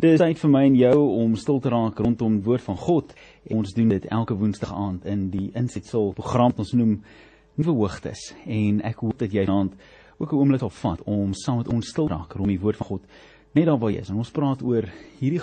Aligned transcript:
Dis 0.00 0.20
tyd 0.20 0.38
vir 0.40 0.50
my 0.50 0.62
en 0.64 0.76
jou 0.78 0.98
om 1.20 1.34
stil 1.36 1.58
te 1.60 1.70
raak 1.72 1.98
rondom 2.00 2.38
die 2.38 2.46
woord 2.46 2.64
van 2.64 2.78
God. 2.80 3.10
En 3.50 3.58
ons 3.60 3.74
doen 3.76 3.90
dit 3.92 4.06
elke 4.08 4.34
woensdag 4.40 4.72
aand 4.72 5.04
in 5.04 5.26
die 5.30 5.50
Insetsel 5.58 6.14
program 6.16 6.54
ons 6.56 6.72
noem 6.72 6.94
Nuwe 7.60 7.74
Hoogtes. 7.76 8.30
En 8.48 8.80
ek 8.88 9.02
hoop 9.04 9.18
dat 9.20 9.34
jy 9.36 9.44
vanaand 9.44 9.76
ook 10.18 10.32
'n 10.32 10.36
oomblik 10.36 10.60
sal 10.60 10.70
vat 10.70 11.02
om 11.04 11.34
saam 11.34 11.58
met 11.58 11.68
ons 11.68 11.88
stil 11.88 12.08
raak 12.08 12.32
rondom 12.32 12.56
die 12.56 12.60
woord 12.60 12.76
van 12.76 12.86
God. 12.86 13.02
Net 13.52 13.66
daar 13.66 13.78
waar 13.78 13.90
jy 13.90 14.00
is. 14.00 14.10
En 14.10 14.16
ons 14.16 14.30
praat 14.30 14.62
oor 14.62 14.88
hierdie 15.20 15.40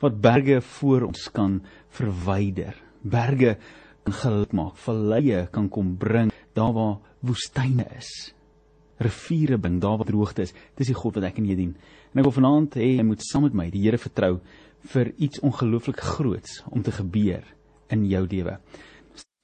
wat 0.00 0.20
berge 0.20 0.60
voor 0.60 1.02
ons 1.02 1.28
kan 1.32 1.62
verwyder. 1.88 2.74
Berge 3.02 3.56
kan 4.04 4.12
geluk 4.12 4.52
maak, 4.52 4.76
valleie 4.76 5.48
kan 5.50 5.68
kom 5.68 5.96
bring 5.96 6.32
daar 6.54 6.72
waar 6.72 6.98
woestyne 7.20 7.86
is 7.96 8.34
riviere 9.00 9.58
bring 9.58 9.80
daar 9.80 9.96
waar 9.96 10.06
droogte 10.06 10.42
is. 10.42 10.54
Dis 10.76 10.90
die 10.92 10.96
God 10.96 11.16
wat 11.18 11.30
ek 11.30 11.40
en 11.40 11.48
jy 11.48 11.56
dien. 11.56 11.72
En 12.10 12.18
ek 12.18 12.26
wil 12.26 12.34
vanaand 12.34 12.74
hê 12.74 12.86
jy 12.96 13.02
moet 13.06 13.22
saam 13.22 13.44
met 13.46 13.54
my 13.54 13.68
die 13.70 13.84
Here 13.84 13.98
vertrou 14.02 14.40
vir 14.90 15.12
iets 15.22 15.42
ongelooflik 15.46 16.00
groots 16.02 16.56
om 16.74 16.82
te 16.82 16.90
gebeur 16.90 17.44
in 17.94 18.02
jou 18.10 18.24
lewe. 18.26 18.56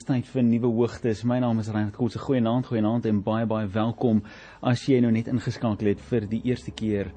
Tyd 0.06 0.26
vir 0.32 0.42
nuwe 0.42 0.72
hoogtes. 0.74 1.22
My 1.22 1.38
naam 1.42 1.60
is 1.62 1.70
Reinhard 1.70 1.94
Kotse. 1.94 2.18
Goeienaand, 2.18 2.66
goeienaand 2.66 3.06
en 3.06 3.20
baie 3.22 3.46
baie 3.46 3.68
welkom 3.70 4.24
as 4.66 4.82
jy 4.90 4.98
nou 5.02 5.12
net 5.14 5.30
ingeskakel 5.30 5.92
het 5.92 6.02
vir 6.10 6.26
die 6.30 6.40
eerste 6.50 6.74
keer 6.74 7.12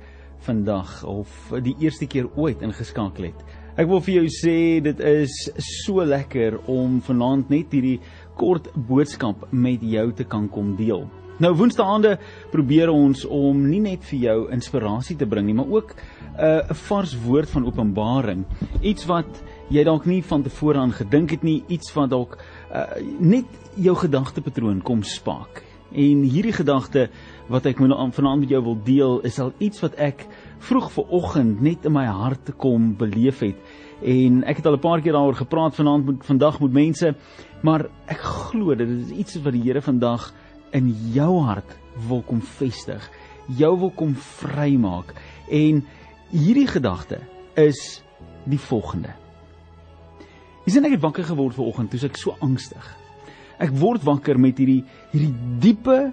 vandag 0.46 1.00
of 1.10 1.34
die 1.66 1.74
eerste 1.82 2.06
keer 2.06 2.30
ooit 2.38 2.62
ingeskakel 2.66 3.32
het. 3.32 3.42
Ek 3.74 3.90
wil 3.90 4.04
vir 4.06 4.20
jou 4.20 4.28
sê 4.38 4.58
dit 4.86 5.02
is 5.02 5.34
so 5.82 6.06
lekker 6.06 6.60
om 6.70 7.02
vanaand 7.10 7.50
net 7.50 7.74
hierdie 7.74 7.98
kort 8.38 8.70
boodskap 8.90 9.50
met 9.50 9.82
jou 9.82 10.12
te 10.14 10.30
kan 10.30 10.46
kom 10.54 10.76
deel. 10.78 11.08
Nou 11.40 11.54
woensdaande 11.56 12.18
probeer 12.52 12.90
ons 12.92 13.22
om 13.24 13.62
nie 13.64 13.80
net 13.80 14.04
vir 14.10 14.20
jou 14.26 14.40
inspirasie 14.52 15.16
te 15.16 15.28
bring 15.30 15.46
nie, 15.48 15.56
maar 15.56 15.72
ook 15.72 15.94
'n 15.96 16.44
uh, 16.44 16.76
vars 16.88 17.16
woord 17.16 17.50
van 17.50 17.66
openbaring, 17.66 18.44
iets 18.82 19.06
wat 19.06 19.44
jy 19.70 19.84
dalk 19.84 20.06
nie 20.06 20.22
van 20.24 20.44
tevore 20.44 20.80
aan 20.80 20.92
gedink 20.92 21.32
het 21.32 21.44
nie, 21.44 21.64
iets 21.68 21.94
wat 21.94 22.10
dalk 22.10 22.38
uh, 22.72 22.84
net 23.20 23.46
jou 23.76 23.96
gedagtepatroon 23.96 24.82
kom 24.82 25.04
spaak. 25.04 25.64
En 25.92 26.24
hierdie 26.28 26.54
gedagte 26.54 27.10
wat 27.48 27.66
ek 27.66 27.78
vanaand 27.78 28.40
met 28.40 28.50
jou 28.50 28.64
wil 28.64 28.78
deel, 28.84 29.20
is 29.24 29.40
al 29.40 29.54
iets 29.60 29.80
wat 29.80 29.96
ek 29.96 30.28
vroeg 30.60 30.92
vanoggend 30.92 31.62
net 31.62 31.86
in 31.86 31.94
my 31.94 32.06
hart 32.06 32.52
kom 32.58 32.96
beleef 32.98 33.40
het. 33.40 33.56
En 34.04 34.44
ek 34.44 34.58
het 34.58 34.66
al 34.66 34.76
'n 34.76 34.80
paar 34.80 35.02
keer 35.02 35.14
daaroor 35.14 35.36
gepraat 35.36 35.76
vanaand 35.76 36.06
met 36.06 36.26
vandag 36.26 36.60
met 36.60 36.72
mense, 36.72 37.16
maar 37.64 37.90
ek 38.08 38.20
glo 38.20 38.76
dit 38.76 38.90
is 38.90 39.10
iets 39.10 39.42
wat 39.42 39.54
die 39.54 39.64
Here 39.64 39.82
vandag 39.82 40.34
in 40.76 40.92
jou 41.14 41.32
hart 41.46 41.78
wil 42.08 42.22
kom 42.28 42.42
vestig, 42.42 43.04
jou 43.58 43.72
wil 43.80 43.92
kom 43.98 44.14
vrymaak. 44.16 45.14
En 45.50 45.82
hierdie 46.32 46.68
gedagte 46.70 47.20
is 47.60 48.02
die 48.50 48.60
volgende. 48.62 49.14
Jy 50.66 50.76
sien 50.76 50.86
ek 50.86 50.98
het 50.98 51.04
wakker 51.04 51.26
geword 51.26 51.58
vanoggend 51.58 51.92
toe 51.94 52.02
ek 52.06 52.20
so 52.20 52.36
angstig. 52.46 52.86
Ek 53.60 53.74
word 53.76 54.06
wakker 54.08 54.38
met 54.40 54.60
hierdie 54.62 54.84
hierdie 55.12 55.34
diepe 55.64 56.12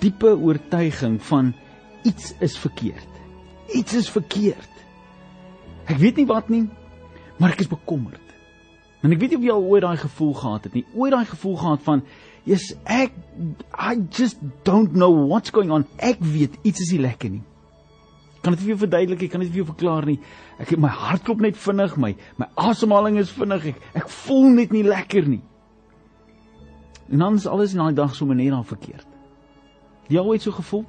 diepe 0.00 0.30
oortuiging 0.32 1.18
van 1.28 1.52
iets 2.08 2.32
is 2.40 2.56
verkeerd. 2.58 3.18
Iets 3.76 3.98
is 3.98 4.08
verkeerd. 4.10 4.84
Ek 5.90 5.98
weet 6.00 6.20
nie 6.20 6.28
wat 6.30 6.48
nie, 6.48 6.64
maar 7.38 7.52
ek 7.54 7.66
is 7.66 7.70
bekommerd. 7.70 8.29
En 9.02 9.12
ek 9.12 9.20
weet 9.20 9.30
nie 9.30 9.38
of 9.38 9.44
jy 9.44 9.52
al 9.54 9.64
ooit 9.64 9.82
daai 9.82 9.96
gevoel 9.96 10.34
gehad 10.34 10.66
het 10.68 10.74
nie. 10.76 10.84
Ooit 10.94 11.12
daai 11.14 11.24
gevoel 11.24 11.56
gehad 11.56 11.86
van 11.86 12.02
Yes, 12.48 12.72
ek 12.88 13.12
I 13.76 14.00
just 14.10 14.40
don't 14.64 14.94
know 14.96 15.12
what's 15.28 15.52
going 15.52 15.70
on. 15.70 15.84
Ek 15.98 16.20
weet 16.24 16.56
iets 16.64 16.80
is 16.80 16.92
nie 16.94 17.02
lekker 17.04 17.30
nie. 17.30 17.42
Kan 18.40 18.54
dit 18.56 18.62
vir 18.62 18.72
jou 18.72 18.78
verduidelik? 18.80 19.26
Ek 19.26 19.34
kan 19.34 19.44
dit 19.44 19.50
vir 19.52 19.60
jou 19.60 19.68
verklaar 19.68 20.06
nie. 20.08 20.16
Ek 20.60 20.72
my 20.80 20.88
hart 20.88 21.26
klop 21.26 21.42
net 21.44 21.58
vinnig, 21.60 21.98
my 22.00 22.14
my 22.40 22.48
asemhaling 22.70 23.20
is 23.20 23.32
vinnig. 23.36 23.68
Ek 23.74 24.00
ek 24.02 24.08
voel 24.24 24.48
net 24.56 24.72
nie 24.72 24.86
lekker 24.86 25.28
nie. 25.28 25.42
En 27.10 27.26
dan 27.26 27.36
is 27.36 27.46
alles 27.50 27.76
in 27.76 27.82
daai 27.82 27.94
dag 27.98 28.16
sommer 28.16 28.38
net 28.38 28.52
dan 28.54 28.64
verkeerd. 28.64 29.06
Jy 30.08 30.18
al 30.18 30.32
ooit 30.32 30.42
so 30.42 30.54
gevoel? 30.56 30.86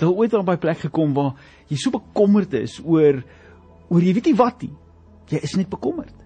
Jy 0.00 0.08
al 0.08 0.16
ooit 0.16 0.32
by 0.32 0.56
'n 0.56 0.64
plek 0.64 0.80
gekom 0.88 1.14
waar 1.14 1.34
jy 1.68 1.76
so 1.76 1.90
bekommerd 1.90 2.54
is 2.54 2.80
oor 2.80 3.22
oor 3.90 4.00
jy 4.00 4.14
weet 4.14 4.32
nie 4.32 4.38
wat 4.40 4.62
nie. 4.62 4.72
Jy 5.28 5.38
is 5.42 5.56
net 5.56 5.68
bekommerd. 5.68 6.23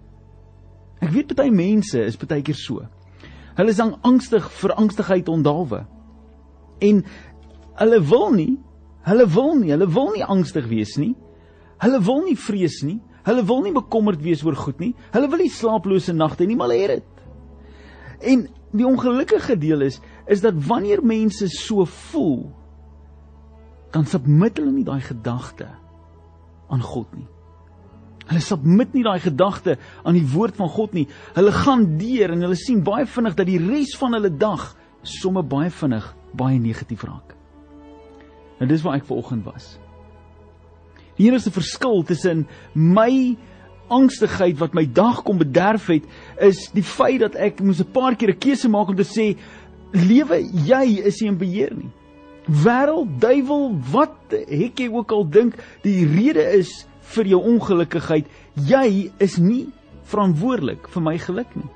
Ek 1.01 1.13
weet 1.15 1.35
baie 1.39 1.53
mense 1.55 2.01
is 2.05 2.19
baie 2.19 2.43
keer 2.43 2.59
so. 2.59 2.83
Hulle 3.59 3.75
is 3.75 3.81
angstig 3.83 4.47
vir 4.61 4.75
angstigheid 4.79 5.29
ondalwe. 5.29 5.85
En 6.83 7.03
hulle 7.81 8.01
wil 8.11 8.31
nie, 8.35 8.53
hulle 9.07 9.27
wil 9.35 9.55
nie, 9.59 9.73
hulle 9.75 9.89
wil 9.95 10.13
nie 10.15 10.25
angstig 10.25 10.69
wees 10.71 10.97
nie. 10.99 11.15
Hulle 11.83 12.01
wil 12.07 12.23
nie 12.27 12.37
vrees 12.39 12.83
nie. 12.87 12.99
Hulle 13.27 13.45
wil 13.47 13.65
nie 13.65 13.75
bekommerd 13.75 14.23
wees 14.25 14.45
oor 14.47 14.57
goed 14.59 14.79
nie. 14.83 14.95
Hulle 15.15 15.31
wil 15.31 15.43
nie 15.43 15.53
slaaplose 15.53 16.15
nagte 16.15 16.47
nie, 16.47 16.57
maar 16.59 16.71
hulle 16.71 16.87
het 16.87 17.03
dit. 17.03 17.25
En 18.33 18.47
die 18.75 18.87
ongelukkige 18.87 19.57
deel 19.59 19.87
is 19.87 20.01
is 20.29 20.43
dat 20.45 20.57
wanneer 20.69 21.01
mense 21.05 21.49
so 21.49 21.87
voel, 21.89 22.51
dan 23.95 24.05
submit 24.07 24.59
hulle 24.61 24.75
nie 24.75 24.85
daai 24.85 25.01
gedagte 25.01 25.71
aan 26.69 26.83
God 26.85 27.15
nie. 27.17 27.29
Hulle 28.29 28.45
submit 28.45 28.93
nie 28.95 29.05
daai 29.07 29.21
gedagte 29.25 29.79
aan 30.05 30.15
die 30.19 30.27
woord 30.35 30.57
van 30.57 30.69
God 30.69 30.95
nie. 30.97 31.07
Hulle 31.37 31.53
gaan 31.53 31.87
deur 32.01 32.35
en 32.35 32.45
hulle 32.45 32.59
sien 32.61 32.85
baie 32.85 33.07
vinnig 33.09 33.37
dat 33.39 33.49
die 33.49 33.61
res 33.63 33.95
van 33.97 34.17
hulle 34.19 34.31
dag 34.31 34.75
sommer 35.03 35.47
baie 35.47 35.71
vinnig 35.73 36.15
baie 36.37 36.59
negatief 36.61 37.05
raak. 37.09 37.35
En 38.61 38.69
dis 38.69 38.83
waar 38.83 38.99
ek 38.99 39.07
ver 39.09 39.21
oggend 39.23 39.47
was. 39.47 39.77
Die 41.19 41.29
enigste 41.29 41.51
verskil 41.55 42.05
tussen 42.07 42.45
my 42.75 43.37
angstigheid 43.89 44.59
wat 44.61 44.75
my 44.77 44.85
dag 44.85 45.23
kom 45.25 45.41
bederf 45.41 45.89
het, 45.89 46.05
is 46.45 46.69
die 46.75 46.85
feit 46.85 47.23
dat 47.25 47.39
ek 47.41 47.63
moes 47.65 47.81
'n 47.81 47.93
paar 47.93 48.15
keer 48.15 48.31
'n 48.31 48.39
keuse 48.39 48.69
maak 48.69 48.89
om 48.89 48.97
te 48.97 49.09
sê 49.09 49.37
lewe 49.93 50.43
jy 50.67 51.01
is 51.01 51.21
nie 51.21 51.29
in 51.29 51.39
beheer 51.39 51.75
nie. 51.75 51.91
Wêreld, 52.49 53.19
duiwel, 53.21 53.77
wat 53.93 54.17
het 54.31 54.79
jy 54.81 54.89
ook 54.89 55.13
al 55.13 55.29
dink, 55.29 55.55
die 55.83 56.07
rede 56.07 56.45
is 56.59 56.87
vir 57.15 57.33
jou 57.35 57.41
ongelukkigheid. 57.55 58.29
Jy 58.69 59.11
is 59.23 59.39
nie 59.43 59.67
verantwoordelik 60.09 60.89
vir 60.93 61.05
my 61.05 61.19
geluk 61.21 61.51
nie. 61.57 61.69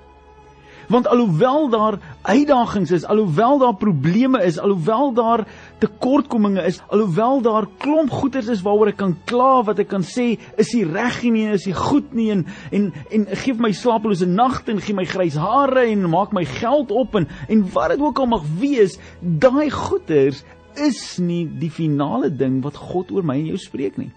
Want 0.93 1.07
alhoewel 1.09 1.69
daar 1.71 1.99
uitdagings 2.23 2.91
is, 2.91 3.05
alhoewel 3.05 3.59
daar 3.59 3.75
probleme 3.75 4.43
is, 4.45 4.59
alhoewel 4.59 5.13
daar 5.15 5.45
tekortkominge 5.79 6.63
is, 6.63 6.81
alhoewel 6.89 7.41
daar 7.41 7.67
klomp 7.79 8.11
goeders 8.11 8.51
is 8.53 8.63
waaroor 8.67 8.91
ek 8.93 8.99
kan 9.01 9.15
kla, 9.31 9.63
wat 9.69 9.81
ek 9.81 9.89
kan 9.93 10.05
sê 10.05 10.35
is 10.61 10.73
nie 10.77 10.85
reg 10.89 11.21
nie, 11.25 11.47
is 11.55 11.69
nie 11.71 11.77
goed 11.79 12.13
nie 12.19 12.29
en 12.35 12.47
en 12.75 12.91
en 13.15 13.29
gee 13.45 13.55
my 13.57 13.73
slapelose 13.77 14.29
nagte 14.29 14.75
en 14.75 14.83
gee 14.83 14.97
my 14.97 15.07
grys 15.09 15.39
hare 15.41 15.87
en 15.87 16.09
maak 16.13 16.35
my 16.37 16.45
geld 16.59 16.91
op 16.91 17.17
en 17.21 17.29
en 17.49 17.63
wat 17.73 17.95
dit 17.95 18.03
ook 18.03 18.19
al 18.19 18.33
mag 18.35 18.49
wees, 18.61 18.99
daai 19.21 19.71
goeders 19.71 20.43
is 20.83 21.19
nie 21.23 21.45
die 21.47 21.71
finale 21.71 22.33
ding 22.33 22.61
wat 22.65 22.77
God 22.81 23.13
oor 23.13 23.25
my 23.25 23.39
en 23.39 23.53
jou 23.53 23.61
spreek 23.61 24.01
nie. 24.01 24.11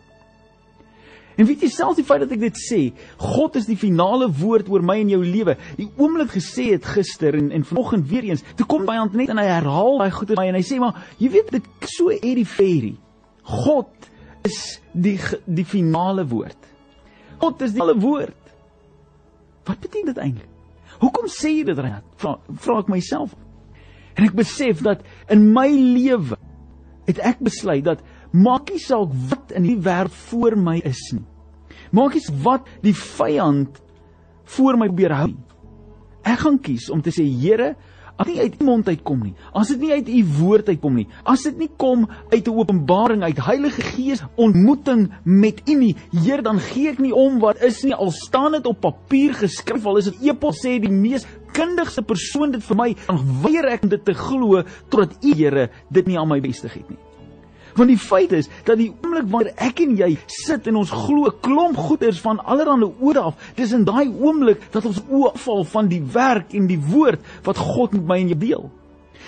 En 1.36 1.48
weet 1.48 1.66
jy 1.66 1.70
selfs 1.72 2.00
die 2.00 2.06
feit 2.08 2.24
dat 2.24 2.32
ek 2.32 2.44
dit 2.46 2.60
sê, 2.60 2.80
God 3.20 3.58
is 3.60 3.68
die 3.68 3.78
finale 3.80 4.30
woord 4.40 4.70
oor 4.72 4.84
my 4.86 4.98
en 5.02 5.12
jou 5.12 5.22
lewe. 5.24 5.58
Die 5.76 5.90
oomblik 6.00 6.32
gesê 6.38 6.70
het 6.72 6.88
gister 6.96 7.36
en 7.36 7.52
en 7.56 7.68
vanoggend 7.68 8.08
weer 8.10 8.30
eens, 8.30 8.44
toe 8.56 8.68
kom 8.70 8.86
by 8.88 8.96
hand 9.02 9.18
net 9.20 9.34
en 9.34 9.42
hy 9.42 9.48
herhaal 9.50 10.00
daai 10.00 10.16
goeie 10.16 10.40
my 10.40 10.48
en 10.52 10.60
hy 10.60 10.64
sê 10.66 10.80
maar, 10.82 11.02
jy 11.20 11.32
weet 11.36 11.52
dit 11.58 11.70
so 11.92 12.14
Eddie 12.16 12.48
Ferry. 12.48 12.96
God 13.46 14.10
is 14.48 14.80
die 14.94 15.18
die 15.46 15.68
finale 15.68 16.26
woord. 16.32 16.72
God 17.44 17.62
is 17.66 17.76
die 17.76 17.82
finale 17.82 18.00
woord. 18.00 18.54
Wat 19.66 19.82
beteken 19.82 20.14
dit 20.14 20.22
eintlik? 20.22 20.52
Hoekom 21.02 21.28
sê 21.32 21.52
jy 21.58 21.66
dit 21.68 21.80
reg? 21.84 22.00
Vra, 22.22 22.38
vra 22.64 22.80
ek 22.80 22.92
myself. 22.92 23.34
En 24.16 24.24
ek 24.24 24.36
besef 24.38 24.80
dat 24.86 25.04
in 25.32 25.50
my 25.56 25.68
lewe 25.68 26.38
het 27.06 27.20
ek 27.20 27.42
besluit 27.44 27.84
dat 27.86 28.04
Maak 28.36 28.74
nie 28.74 28.82
saak 28.84 29.14
wat 29.30 29.54
in 29.56 29.64
die 29.64 29.80
wêreld 29.80 30.16
voor 30.28 30.58
my 30.60 30.80
is 30.84 31.00
nie. 31.16 31.24
Maak 31.96 32.18
nie 32.18 32.38
wat 32.44 32.68
die 32.84 32.96
vyand 32.98 33.78
voor 34.58 34.80
my 34.80 34.90
probeer 34.92 35.16
hou. 35.16 35.34
Ek 36.26 36.42
gaan 36.42 36.58
kies 36.60 36.90
om 36.92 37.04
te 37.06 37.14
sê 37.16 37.24
Here, 37.24 37.76
as 38.20 38.28
nie 38.28 38.40
uit 38.40 38.58
U 38.60 38.66
mond 38.68 38.90
uitkom 38.90 39.24
nie, 39.24 39.34
as 39.56 39.72
dit 39.74 39.82
nie 39.84 39.94
uit 39.94 40.10
U 40.10 40.20
woord 40.40 40.70
uitkom 40.72 41.00
nie, 41.00 41.08
as 41.28 41.46
dit 41.48 41.58
nie 41.60 41.70
kom 41.80 42.06
uit 42.32 42.48
'n 42.48 42.60
openbaring 42.60 43.24
uit 43.24 43.40
Heilige 43.46 43.82
Gees 43.82 44.24
ontmoeting 44.36 45.12
met 45.24 45.62
U 45.70 45.76
nie, 45.76 45.96
Heer, 46.12 46.42
dan 46.42 46.60
gee 46.60 46.90
ek 46.90 47.00
nie 47.00 47.14
om 47.14 47.40
wat 47.40 47.62
is 47.62 47.84
nie 47.84 47.94
al 47.94 48.12
staan 48.12 48.52
dit 48.52 48.66
op 48.66 48.82
papier 48.82 49.34
geskryf, 49.34 49.86
al 49.86 49.98
is 49.98 50.12
dit 50.12 50.32
epos 50.32 50.60
sê 50.64 50.80
die 50.80 50.92
mees 50.92 51.28
kundigste 51.54 52.02
persoon 52.02 52.52
dit 52.52 52.64
vir 52.64 52.78
my, 52.78 52.96
dan 53.08 53.20
weier 53.44 53.66
ek 53.66 53.90
dit 53.90 54.06
te 54.06 54.14
glo 54.14 54.64
totdat 54.90 55.24
U 55.24 55.34
Here 55.36 55.70
dit 55.92 56.08
nie 56.08 56.20
aan 56.20 56.28
my 56.28 56.40
besig 56.40 56.74
het 56.74 56.90
nie. 56.90 57.15
Want 57.76 57.92
die 57.92 58.00
feit 58.00 58.32
is 58.32 58.48
dat 58.64 58.80
die 58.80 58.92
oomblik 58.92 59.28
wanneer 59.32 59.54
ek 59.68 59.82
en 59.84 59.98
jy 60.00 60.14
sit 60.32 60.68
en 60.68 60.80
ons 60.80 60.92
glo 60.92 61.28
'n 61.28 61.40
klomp 61.42 61.78
goeders 61.78 62.22
van 62.22 62.40
allerlei 62.40 62.92
oorde 63.00 63.20
af, 63.20 63.36
dis 63.56 63.72
in 63.72 63.84
daai 63.84 64.08
oomblik 64.08 64.72
dat 64.72 64.86
ons 64.86 65.02
oë 65.10 65.36
val 65.36 65.64
van 65.64 65.88
die 65.88 66.02
werk 66.02 66.54
en 66.54 66.68
die 66.68 66.80
woord 66.80 67.20
wat 67.44 67.58
God 67.58 67.94
met 67.94 68.08
my 68.08 68.20
en 68.20 68.28
jou 68.28 68.40
deel. 68.40 68.72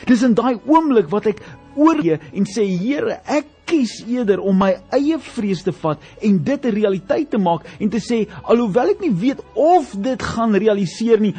Dis 0.05 0.23
in 0.23 0.33
daai 0.33 0.59
oomblik 0.65 1.09
wat 1.09 1.25
ek 1.25 1.41
oorgee 1.75 2.19
en 2.33 2.45
sê 2.45 2.65
Here, 2.77 3.19
ek 3.25 3.45
kies 3.67 3.99
eerder 4.07 4.39
om 4.39 4.57
my 4.57 4.77
eie 4.95 5.17
vrees 5.19 5.63
te 5.65 5.73
vat 5.75 5.99
en 6.21 6.43
dit 6.43 6.65
'n 6.65 6.71
realiteit 6.71 7.29
te 7.29 7.37
maak 7.37 7.65
en 7.79 7.89
te 7.89 7.99
sê 7.99 8.27
alhoewel 8.43 8.89
ek 8.89 9.01
nie 9.01 9.13
weet 9.13 9.41
of 9.53 9.95
dit 9.97 10.23
gaan 10.23 10.55
realiseer 10.55 11.19
nie, 11.19 11.35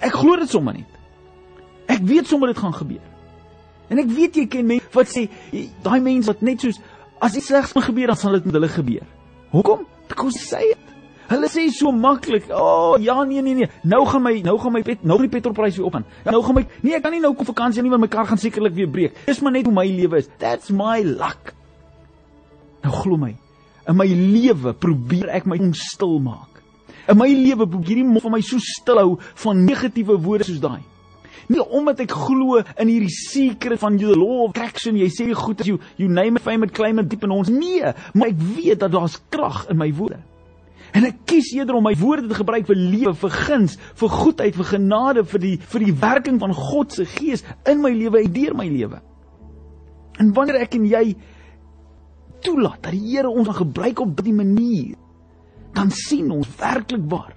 ek 0.00 0.12
glo 0.12 0.36
dit 0.36 0.48
sommer 0.48 0.74
net. 0.74 0.86
Ek 1.88 2.00
weet 2.02 2.26
sommer 2.26 2.48
dit 2.48 2.58
gaan 2.58 2.74
gebeur. 2.74 3.07
En 3.88 4.00
ek 4.02 4.10
weet 4.12 4.36
jy 4.36 4.46
ken 4.52 4.66
mense 4.68 4.92
wat 4.92 5.08
sê 5.10 5.28
daai 5.84 6.00
mense 6.04 6.28
wat 6.28 6.42
net 6.44 6.64
soos 6.64 6.80
as 7.24 7.36
iets 7.38 7.48
slegs 7.50 7.72
moet 7.74 7.88
gebeur 7.88 8.12
dan 8.12 8.20
sal 8.20 8.36
dit 8.38 8.44
met 8.48 8.58
hulle 8.58 8.68
gebeur. 8.68 9.06
Hoekom? 9.54 9.86
Because 10.08 10.38
say 10.38 10.74
it. 10.74 10.84
Hulle 11.28 11.48
sê 11.52 11.66
so 11.68 11.92
maklik, 11.92 12.48
"O, 12.48 12.94
oh, 12.94 13.02
ja 13.02 13.22
nee 13.24 13.42
nee 13.42 13.54
nee, 13.54 13.68
nou 13.84 14.06
gaan 14.06 14.22
my 14.22 14.40
nou 14.40 14.58
gaan 14.58 14.72
my 14.72 14.82
pet, 14.82 15.04
nou 15.04 15.18
die 15.18 15.28
petrolprys 15.28 15.76
weer 15.76 15.86
opgaan. 15.86 16.04
Ja, 16.24 16.30
nou 16.30 16.42
gaan 16.42 16.54
my 16.54 16.66
nee, 16.80 16.94
ek 16.94 17.02
kan 17.02 17.12
nie 17.12 17.20
nou 17.20 17.34
kom 17.34 17.46
vakansie 17.46 17.82
nie 17.82 17.90
want 17.90 18.00
my 18.00 18.08
kar 18.08 18.26
gaan 18.26 18.38
sekerlik 18.38 18.74
weer 18.74 18.88
breek. 18.88 19.26
Dis 19.26 19.40
maar 19.40 19.52
net 19.52 19.66
hoe 19.66 19.74
my 19.74 19.86
lewe 19.86 20.16
is. 20.16 20.28
That's 20.38 20.70
my 20.70 21.02
luck." 21.02 21.52
Nou 22.82 22.92
glo 22.92 23.16
my. 23.16 23.36
In 23.88 23.96
my 23.96 24.06
lewe 24.06 24.72
probeer 24.72 25.28
ek 25.28 25.46
my 25.46 25.58
stil 25.72 26.18
maak. 26.20 26.62
In 27.08 27.16
my 27.16 27.28
lewe 27.28 27.66
probeer 27.66 27.88
hierdie 27.88 28.04
mond 28.04 28.22
van 28.22 28.32
my 28.32 28.40
so 28.40 28.58
stil 28.58 28.98
hou 28.98 29.18
van 29.44 29.64
negatiewe 29.64 30.16
woorde 30.20 30.44
soos 30.44 30.60
daai. 30.60 30.80
Nie 31.46 31.62
omdat 31.62 32.00
ek 32.04 32.14
glo 32.14 32.58
in 32.58 32.90
hierdie 32.90 33.12
secret 33.12 33.80
van 33.80 33.98
the 33.98 34.16
law 34.16 34.44
of 34.44 34.50
attraction, 34.50 34.98
jy 34.98 35.08
sê 35.12 35.28
goed 35.34 35.60
as 35.60 35.70
you 35.70 35.78
you 35.96 36.08
name 36.08 36.36
it, 36.36 36.42
fame 36.42 36.66
it, 36.66 36.74
claim 36.74 36.98
it 36.98 37.08
diep 37.10 37.24
in 37.24 37.34
ons. 37.34 37.48
Nee, 37.52 37.94
maar 38.14 38.32
ek 38.32 38.42
weet 38.56 38.82
dat 38.82 38.92
daar's 38.92 39.20
krag 39.30 39.66
in 39.70 39.78
my 39.78 39.90
woorde. 39.94 40.20
En 40.96 41.04
ek 41.04 41.20
kies 41.28 41.50
eerder 41.52 41.76
om 41.76 41.84
my 41.84 41.94
woorde 42.00 42.30
te 42.30 42.38
gebruik 42.38 42.68
vir 42.68 42.78
lewe, 42.78 43.12
vir 43.20 43.34
guns, 43.44 43.76
vir 44.00 44.12
goedheid, 44.12 44.56
vir 44.56 44.68
genade, 44.70 45.24
vir 45.28 45.42
die 45.42 45.56
vir 45.74 45.84
die 45.84 45.96
werking 46.00 46.38
van 46.40 46.54
God 46.56 46.94
se 46.96 47.04
gees 47.18 47.44
in 47.68 47.82
my 47.84 47.92
lewe 47.92 48.22
en 48.24 48.32
deur 48.32 48.56
my 48.56 48.68
lewe. 48.72 49.02
En 50.18 50.32
wanneer 50.34 50.62
ek 50.64 50.78
en 50.78 50.86
jy 50.88 51.04
toelaat 52.44 52.80
dat 52.82 52.94
die 52.94 53.04
Here 53.04 53.30
ons 53.30 53.50
gebruik 53.58 54.00
op 54.00 54.16
dié 54.16 54.32
manier, 54.34 54.96
dan 55.76 55.92
sien 55.94 56.30
ons 56.34 56.48
werklik 56.58 57.04
waar 57.10 57.34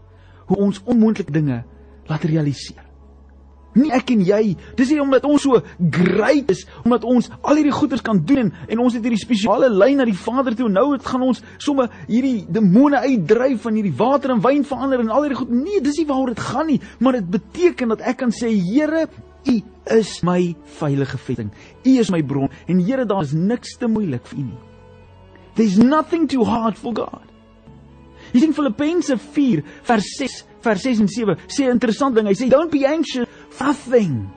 hoe 0.47 0.57
ons 0.57 0.81
onmoontlike 0.89 1.33
dinge 1.33 1.61
laat 2.09 2.23
realiseer. 2.27 2.90
Nie 3.77 3.91
ek 3.95 4.11
en 4.11 4.23
jy. 4.27 4.41
Dis 4.75 4.89
nie 4.91 4.99
omdat 4.99 5.25
ons 5.27 5.45
so 5.45 5.61
great 5.95 6.49
is, 6.51 6.65
omdat 6.83 7.05
ons 7.07 7.29
al 7.39 7.59
hierdie 7.61 7.75
goeders 7.75 8.03
kan 8.03 8.19
doen 8.27 8.45
en, 8.45 8.51
en 8.67 8.83
ons 8.83 8.97
het 8.97 9.05
hierdie 9.05 9.21
spesiale 9.21 9.69
lyn 9.71 10.01
na 10.01 10.07
die 10.07 10.17
Vader 10.17 10.55
toe. 10.57 10.67
Nou 10.71 10.89
het 10.91 11.07
gaan 11.07 11.23
ons 11.23 11.39
sommer 11.61 11.91
hierdie 12.09 12.43
demone 12.51 12.99
uitdryf 13.05 13.63
van 13.63 13.79
hierdie 13.79 13.95
water 13.95 14.35
en 14.35 14.43
wyn 14.43 14.67
verander 14.67 15.03
en 15.03 15.11
al 15.13 15.27
hierdie 15.27 15.39
goed. 15.39 15.53
Nee, 15.55 15.83
dis 15.83 16.01
nie 16.01 16.07
waaroor 16.09 16.33
dit 16.33 16.45
gaan 16.51 16.67
nie, 16.73 16.79
maar 16.99 17.19
dit 17.19 17.31
beteken 17.37 17.95
dat 17.95 18.03
ek 18.11 18.21
kan 18.25 18.35
sê 18.35 18.51
Here, 18.51 19.07
U 19.41 19.55
is 19.95 20.19
my 20.21 20.51
veilige 20.77 21.17
vesting. 21.17 21.49
U 21.87 21.95
is 21.97 22.11
my 22.13 22.21
bron 22.21 22.51
en 22.67 22.83
Here, 22.83 23.07
daar 23.07 23.23
is 23.23 23.33
niks 23.33 23.77
te 23.79 23.89
moeilik 23.89 24.27
vir 24.29 24.43
U 24.43 24.47
nie. 24.51 24.61
There's 25.55 25.79
nothing 25.79 26.27
too 26.27 26.43
hard 26.47 26.77
for 26.79 26.93
God. 26.95 27.27
Jy 28.31 28.45
sien 28.45 28.53
Filippense 28.55 29.17
4 29.17 29.63
vers 29.87 30.15
6 30.19 30.41
vers 30.61 30.83
6 30.85 31.01
en 31.03 31.09
7 31.09 31.37
sê 31.47 31.65
'n 31.65 31.75
interessant 31.75 32.15
ding. 32.15 32.27
Hy 32.27 32.33
sê 32.33 32.49
don't 32.49 32.71
be 32.71 32.85
anxious 32.85 33.27
nothing. 33.59 34.29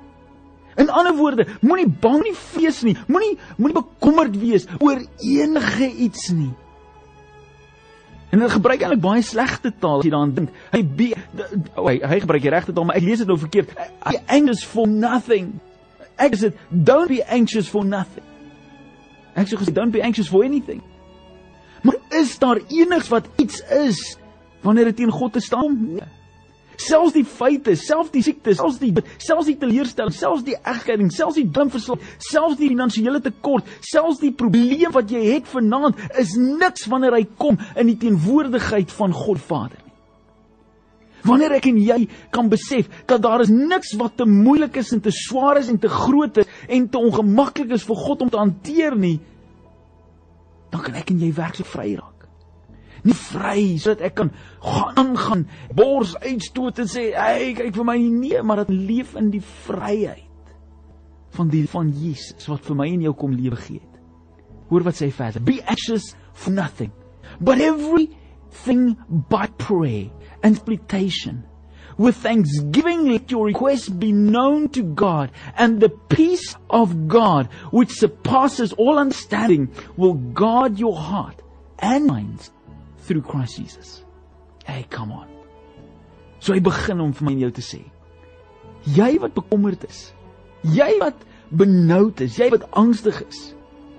In 0.76 0.90
ander 0.90 1.14
woorde, 1.14 1.46
moenie 1.62 1.86
bang 1.88 2.22
nie 2.24 2.34
vrees 2.34 2.82
nie. 2.82 2.96
Moenie 3.06 3.36
moenie 3.56 3.78
bekommerd 3.78 4.36
wees 4.38 4.66
oor 4.80 4.98
enige 5.22 5.90
iets 6.06 6.28
nie. 6.34 6.52
En 8.34 8.42
hy 8.42 8.48
gebruik 8.50 8.82
eintlik 8.82 9.02
baie 9.04 9.22
slegte 9.22 9.70
taal 9.78 10.00
as 10.00 10.08
jy 10.08 10.10
daaraan 10.10 10.32
dink. 10.34 10.56
Hy 10.72 10.80
be, 10.98 11.12
oh, 11.76 11.86
hy, 11.86 12.00
hy 12.02 12.18
gebruik 12.24 12.42
die 12.42 12.50
regte 12.50 12.74
taal, 12.74 12.88
maar 12.88 12.98
ek 12.98 13.06
lees 13.06 13.22
dit 13.22 13.30
nou 13.30 13.38
verkeerd. 13.38 13.70
Be 14.02 14.18
anxious 14.26 14.64
for 14.66 14.90
nothing. 14.90 15.52
Ek 16.18 16.34
sê 16.40 16.50
don't 16.70 17.10
be 17.10 17.20
anxious 17.30 17.70
for 17.70 17.86
nothing. 17.86 18.26
Ek 19.38 19.46
sê 19.50 19.70
don't 19.70 19.94
be 19.94 20.02
anxious 20.02 20.30
for 20.30 20.42
anything. 20.46 20.82
Maar 21.86 22.00
is 22.18 22.34
daar 22.42 22.58
enigs 22.72 23.12
wat 23.12 23.30
iets 23.38 23.62
is 23.76 24.02
wanneer 24.64 24.90
dit 24.90 25.04
teen 25.04 25.14
God 25.14 25.36
te 25.36 25.42
staan? 25.44 25.78
Nee. 25.94 26.10
Selfs 26.80 27.14
die 27.14 27.24
feite, 27.24 27.76
selfs 27.78 28.10
die 28.14 28.22
siektes, 28.24 28.58
selfs 28.58 28.80
die 28.82 28.92
selfs 29.22 29.48
die 29.48 29.56
teleurstelling, 29.60 30.14
selfs 30.14 30.44
die 30.46 30.56
egskeiding, 30.56 31.10
selfs 31.14 31.38
die 31.38 31.46
dwangverslag, 31.46 32.02
selfs 32.22 32.58
die 32.58 32.70
finansiële 32.72 33.20
tekort, 33.24 33.68
selfs 33.84 34.20
die 34.22 34.32
probleem 34.34 34.92
wat 34.94 35.12
jy 35.12 35.22
het 35.36 35.48
vanaand 35.50 36.00
is 36.20 36.34
niks 36.38 36.88
wanneer 36.90 37.16
hy 37.18 37.24
kom 37.38 37.58
in 37.74 37.92
die 37.92 37.98
teenwoordigheid 38.06 38.92
van 38.94 39.14
God 39.14 39.42
Vader 39.42 39.78
nie. 39.78 39.92
Wanneer 41.24 41.54
ek 41.56 41.70
en 41.70 41.78
jy 41.80 42.00
kan 42.34 42.50
besef 42.52 42.90
dat 43.08 43.22
daar 43.24 43.40
is 43.40 43.52
niks 43.52 43.94
wat 44.00 44.18
te 44.20 44.26
moeilik 44.28 44.76
is 44.82 44.92
en 44.92 45.00
te 45.04 45.12
swaar 45.14 45.62
is 45.62 45.70
en 45.72 45.78
te 45.80 45.88
groot 45.88 46.42
is 46.42 46.50
en 46.68 46.88
te 46.88 47.00
ongemaklik 47.00 47.72
is 47.72 47.86
vir 47.88 48.02
God 48.02 48.26
om 48.26 48.32
te 48.32 48.40
hanteer 48.42 48.98
nie, 48.98 49.16
dan 50.74 50.84
kan 50.84 50.98
ek 51.00 51.14
en 51.14 51.22
jy 51.22 51.30
werklik 51.32 51.70
vry 51.70 51.94
raak 51.94 52.13
nie 53.04 53.16
vry 53.16 53.76
sodat 53.80 54.04
ek 54.08 54.16
kan 54.20 54.30
gaan 54.64 55.00
aangaan 55.00 55.46
bors 55.76 56.14
uitstoot 56.24 56.80
en 56.82 56.90
sê 56.90 57.10
hey 57.12 57.52
kyk 57.56 57.74
vir 57.76 57.88
my. 57.88 57.98
Nee 58.00 58.42
maar 58.42 58.64
dat 58.64 58.72
leef 58.72 59.14
in 59.20 59.30
die 59.34 59.42
vryheid 59.66 60.54
van 61.34 61.50
die 61.50 61.64
van 61.68 61.90
Jesus 61.90 62.48
wat 62.48 62.64
vir 62.64 62.78
my 62.78 62.90
en 62.92 63.08
jou 63.08 63.14
kom 63.18 63.34
lewe 63.36 63.58
gee 63.66 63.80
het. 63.80 64.00
Hoor 64.70 64.86
wat 64.86 64.98
sê 64.98 65.10
verder. 65.12 65.42
Be 65.44 65.60
anxious 65.66 66.14
for 66.32 66.54
nothing 66.54 66.92
but 67.40 67.60
everything 67.60 68.94
by 69.28 69.46
prayer 69.58 70.10
and 70.42 70.56
supplication 70.56 71.44
with 71.96 72.16
thanksgiving 72.16 73.08
let 73.08 73.30
your 73.30 73.46
requests 73.46 73.88
be 73.88 74.12
known 74.12 74.68
to 74.70 74.82
God 74.82 75.30
and 75.56 75.80
the 75.80 75.88
peace 75.88 76.56
of 76.70 77.06
God 77.06 77.48
which 77.70 77.90
surpasses 77.90 78.72
all 78.72 78.98
understanding 78.98 79.70
will 79.96 80.14
guard 80.14 80.78
your 80.78 80.96
heart 80.96 81.42
and 81.78 82.06
minds 82.06 82.50
through 83.04 83.22
Christ 83.22 83.58
Jesus. 83.58 84.02
Hey, 84.64 84.86
come 84.90 85.12
on. 85.12 85.28
So 86.40 86.52
hy 86.52 86.60
begin 86.64 87.00
om 87.00 87.12
vir 87.16 87.26
my 87.28 87.34
en 87.36 87.44
jou 87.46 87.52
te 87.56 87.64
sê. 87.64 87.80
Jy 88.96 89.14
wat 89.22 89.36
bekommerd 89.36 89.84
is. 89.88 90.10
Jy 90.74 90.90
wat 91.00 91.22
benoud 91.54 92.20
is, 92.24 92.36
jy 92.40 92.50
wat 92.52 92.66
angstig 92.76 93.20
is. 93.28 93.54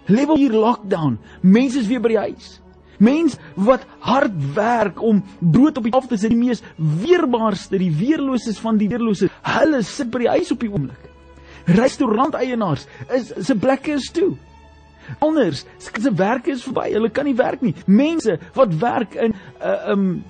Level 0.10 0.38
hier 0.38 0.54
lockdown. 0.54 1.18
Mense 1.42 1.82
is 1.82 1.90
weer 1.90 2.02
by 2.04 2.14
die 2.14 2.22
huis. 2.28 2.56
Mense 3.02 3.40
wat 3.60 3.84
hard 4.06 4.36
werk 4.56 5.02
om 5.04 5.24
brood 5.40 5.78
op 5.78 5.88
die 5.88 5.94
tafel 5.94 6.14
te 6.14 6.20
sit, 6.22 6.32
die 6.32 6.40
mees 6.40 6.64
weerbaarste, 6.78 7.80
die 7.82 7.92
weerloses 7.92 8.62
van 8.62 8.80
die 8.80 8.90
weerloses. 8.92 9.34
Hulle 9.46 9.82
sit 9.86 10.12
by 10.14 10.24
die 10.24 10.32
huis 10.38 10.54
op 10.54 10.64
die 10.64 10.72
oomblik. 10.72 11.10
Restauranteienaars 11.76 12.86
is 13.18 13.34
se 13.48 13.58
plekke 13.58 13.98
is 13.98 14.12
toe. 14.14 14.36
Anders, 15.20 15.66
se 15.78 16.14
werk 16.14 16.48
is 16.48 16.64
verby. 16.64 16.92
Hulle 16.94 17.10
kan 17.10 17.26
nie 17.26 17.36
werk 17.36 17.62
nie. 17.62 17.76
Mense 17.86 18.40
wat 18.54 18.80
werk 18.80 19.16
in 19.16 19.32
'n 19.32 19.36
uh, 19.62 19.72
eh, 19.72 19.92
um 19.92 20.24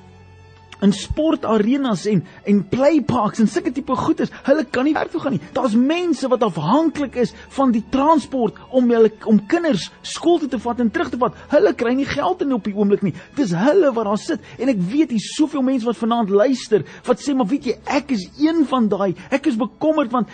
in 0.81 0.93
sportarenas 0.93 2.05
en 2.05 2.23
en 2.43 2.61
playparks 2.69 3.39
en 3.39 3.47
sulke 3.47 3.71
tipe 3.71 3.95
goeders, 3.95 4.31
hulle 4.47 4.65
kan 4.71 4.85
nie 4.87 4.93
werk 4.95 5.11
toe 5.13 5.21
gaan 5.23 5.35
nie. 5.37 5.41
Daar's 5.55 5.75
mense 5.75 6.27
wat 6.31 6.43
afhanklik 6.45 7.15
is 7.21 7.33
van 7.55 7.71
die 7.75 7.83
transport 7.93 8.59
om 8.75 8.89
hulle 8.91 9.11
om 9.29 9.39
kinders 9.51 9.87
skool 10.05 10.41
toe 10.41 10.49
te 10.51 10.59
vat 10.61 10.81
en 10.83 10.91
terug 10.91 11.13
te 11.13 11.19
vat. 11.21 11.37
Hulle 11.53 11.73
kry 11.77 11.95
nie 11.97 12.07
geld 12.09 12.43
in 12.45 12.53
op 12.57 12.67
die 12.67 12.75
oomblik 12.75 13.05
nie. 13.05 13.15
Dis 13.39 13.55
hulle 13.55 13.93
wat 13.95 14.09
daar 14.09 14.21
sit 14.21 14.51
en 14.59 14.73
ek 14.73 14.83
weet 14.91 15.15
hier 15.15 15.29
soveel 15.35 15.63
mense 15.65 15.87
wat 15.87 16.01
vanaand 16.01 16.33
luister 16.33 16.85
wat 17.07 17.23
sê 17.23 17.35
maar 17.35 17.49
weet 17.49 17.71
jy, 17.71 17.77
ek 17.85 18.11
is 18.17 18.27
een 18.41 18.65
van 18.69 18.89
daai. 18.91 19.15
Ek 19.31 19.47
is 19.47 19.59
bekommerd 19.59 20.13
want 20.13 20.33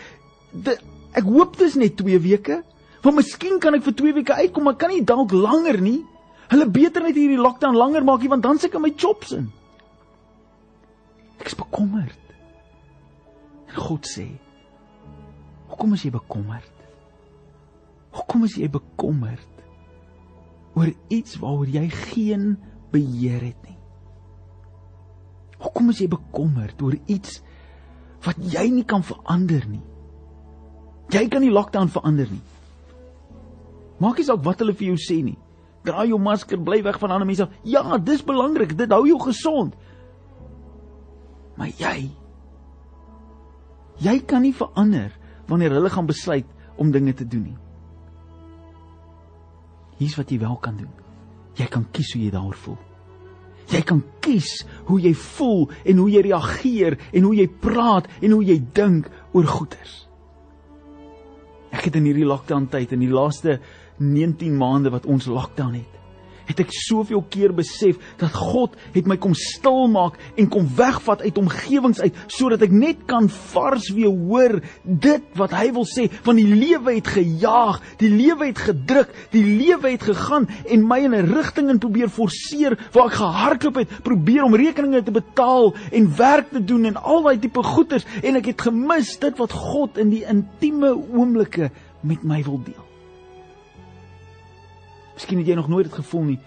de, 0.51 0.75
ek 1.17 1.27
hoop 1.27 1.57
dit 1.59 1.67
is 1.69 1.79
net 1.79 1.97
2 2.01 2.19
weke. 2.25 2.61
Want 3.01 3.17
miskien 3.17 3.57
kan 3.61 3.73
ek 3.77 3.85
vir 3.87 3.95
2 3.97 4.13
weke 4.19 4.37
uitkom, 4.37 4.67
maar 4.67 4.77
kan 4.77 4.93
nie 4.93 5.03
dalk 5.05 5.33
langer 5.33 5.79
nie. 5.81 6.01
Hulle 6.51 6.67
beter 6.69 7.01
net 7.01 7.17
hierdie 7.17 7.39
lockdown 7.39 7.77
langer 7.77 8.05
maak, 8.05 8.25
want 8.29 8.43
dan 8.43 8.59
seker 8.61 8.81
my 8.83 8.91
chops 8.93 9.31
in. 9.33 9.47
Ek 11.41 11.49
is 11.49 11.57
bekommerd. 11.57 12.19
En 13.71 13.75
God 13.87 14.05
sê: 14.05 14.27
"Hoekom 15.71 15.93
is 15.93 16.03
jy 16.03 16.11
bekommerd? 16.11 16.77
Hoekom 18.11 18.43
is 18.43 18.57
jy 18.59 18.67
bekommerd 18.69 19.47
oor 20.75 20.91
iets 21.07 21.37
waaroor 21.39 21.67
jy 21.67 21.87
geen 21.89 22.57
beheer 22.91 23.41
het 23.41 23.63
nie? 23.63 23.77
Hoekom 25.63 25.89
is 25.89 26.01
jy 26.03 26.09
bekommerd 26.11 26.81
oor 26.81 26.97
iets 27.07 27.41
wat 28.25 28.37
jy 28.37 28.69
nie 28.69 28.83
kan 28.83 29.03
verander 29.03 29.65
nie? 29.67 29.83
Jy 31.09 31.27
kan 31.27 31.41
nie 31.41 31.51
lockdown 31.51 31.87
verander 31.87 32.29
nie. 32.29 32.43
Maak 34.01 34.17
nie 34.17 34.25
saak 34.25 34.43
wat 34.45 34.61
hulle 34.63 34.73
vir 34.77 34.91
jou 34.91 34.99
sê 34.99 35.19
nie. 35.23 35.37
Dra 35.85 36.05
jou 36.05 36.17
masker, 36.21 36.59
bly 36.61 36.81
weg 36.85 36.97
van 37.01 37.13
ander 37.13 37.27
mense. 37.29 37.47
Ja, 37.65 37.97
dis 37.97 38.23
belangrik. 38.25 38.73
Dit 38.77 38.93
hou 38.93 39.03
jou 39.07 39.19
gesond. 39.21 39.77
Maar 41.57 41.73
jy 41.77 42.09
jy 44.01 44.15
kan 44.25 44.41
nie 44.41 44.55
verander 44.57 45.11
wanneer 45.45 45.75
hulle 45.75 45.89
gaan 45.93 46.07
besluit 46.09 46.47
om 46.81 46.89
dinge 46.89 47.13
te 47.13 47.27
doen 47.27 47.43
nie. 47.51 47.57
Hier's 49.99 50.15
wat 50.17 50.31
jy 50.33 50.39
wel 50.41 50.55
kan 50.57 50.79
doen. 50.79 50.89
Jy 51.59 51.67
kan 51.69 51.83
kies 51.93 52.15
hoe 52.15 52.21
jy 52.23 52.31
daaroor 52.33 52.57
voel. 52.57 52.79
Jy 53.69 53.81
kan 53.85 54.01
kies 54.23 54.63
hoe 54.87 54.97
jy 55.03 55.11
voel 55.13 55.67
en 55.85 56.01
hoe 56.01 56.09
jy 56.09 56.23
reageer 56.25 56.97
en 57.11 57.27
hoe 57.27 57.35
jy 57.37 57.45
praat 57.61 58.09
en 58.21 58.33
hoe 58.33 58.41
jy 58.47 58.57
dink 58.73 59.11
oor 59.37 59.45
goeders. 59.47 59.99
Ek 61.71 61.85
het 61.87 61.99
in 61.99 62.09
hierdie 62.09 62.27
lockdown 62.27 62.65
tyd 62.71 62.95
in 62.95 63.05
die 63.05 63.11
laaste 63.11 63.59
19 64.01 64.57
maande 64.57 64.91
wat 64.93 65.05
ons 65.05 65.29
lockdown 65.29 65.77
het, 65.77 66.01
het 66.51 66.61
ek 66.65 66.73
soveel 66.75 67.23
keer 67.31 67.53
besef 67.55 67.99
dat 68.19 68.33
God 68.35 68.75
het 68.95 69.07
my 69.09 69.17
kom 69.21 69.33
stil 69.37 69.87
maak 69.91 70.17
en 70.39 70.49
kom 70.51 70.67
wegvat 70.77 71.23
uit 71.23 71.39
omgewings 71.39 72.01
uit 72.03 72.17
sodat 72.31 72.65
ek 72.65 72.73
net 72.75 73.05
kan 73.09 73.29
vars 73.53 73.91
weer 73.95 74.11
hoor 74.11 74.57
dit 74.83 75.27
wat 75.39 75.55
hy 75.55 75.69
wil 75.75 75.87
sê 75.87 76.07
van 76.25 76.39
die 76.39 76.47
lewe 76.49 76.97
het 76.97 77.11
gejaag, 77.15 77.79
die 78.01 78.11
lewe 78.11 78.49
het 78.49 78.61
gedruk, 78.65 79.13
die 79.33 79.43
lewe 79.45 79.93
het 79.93 80.05
gegaan 80.09 80.49
en 80.65 80.85
my 80.87 80.99
in 81.05 81.15
'n 81.15 81.31
rigting 81.31 81.69
in 81.69 81.79
probeer 81.79 82.09
forceer 82.09 82.77
waar 82.93 83.07
ek 83.07 83.19
gehardloop 83.21 83.75
het, 83.75 84.03
probeer 84.03 84.43
om 84.43 84.55
rekeninge 84.55 85.03
te 85.03 85.11
betaal 85.11 85.73
en 85.91 86.15
werk 86.17 86.51
te 86.51 86.63
doen 86.63 86.85
en 86.85 86.97
al 86.97 87.23
daai 87.23 87.39
tipe 87.39 87.63
goeders 87.63 88.05
en 88.23 88.35
ek 88.35 88.45
het 88.45 88.61
gemis 88.61 89.17
dit 89.19 89.37
wat 89.37 89.51
God 89.51 89.97
in 89.97 90.09
die 90.09 90.25
intieme 90.25 90.91
oomblikke 90.91 91.71
met 92.01 92.23
my 92.23 92.43
wil 92.43 92.59
deel. 92.63 92.90
Miskien 95.21 95.37
het 95.37 95.51
jy 95.51 95.55
nog 95.59 95.69
nooit 95.69 95.85
dit 95.85 95.93
gevoel 95.93 96.23
nie. 96.31 96.39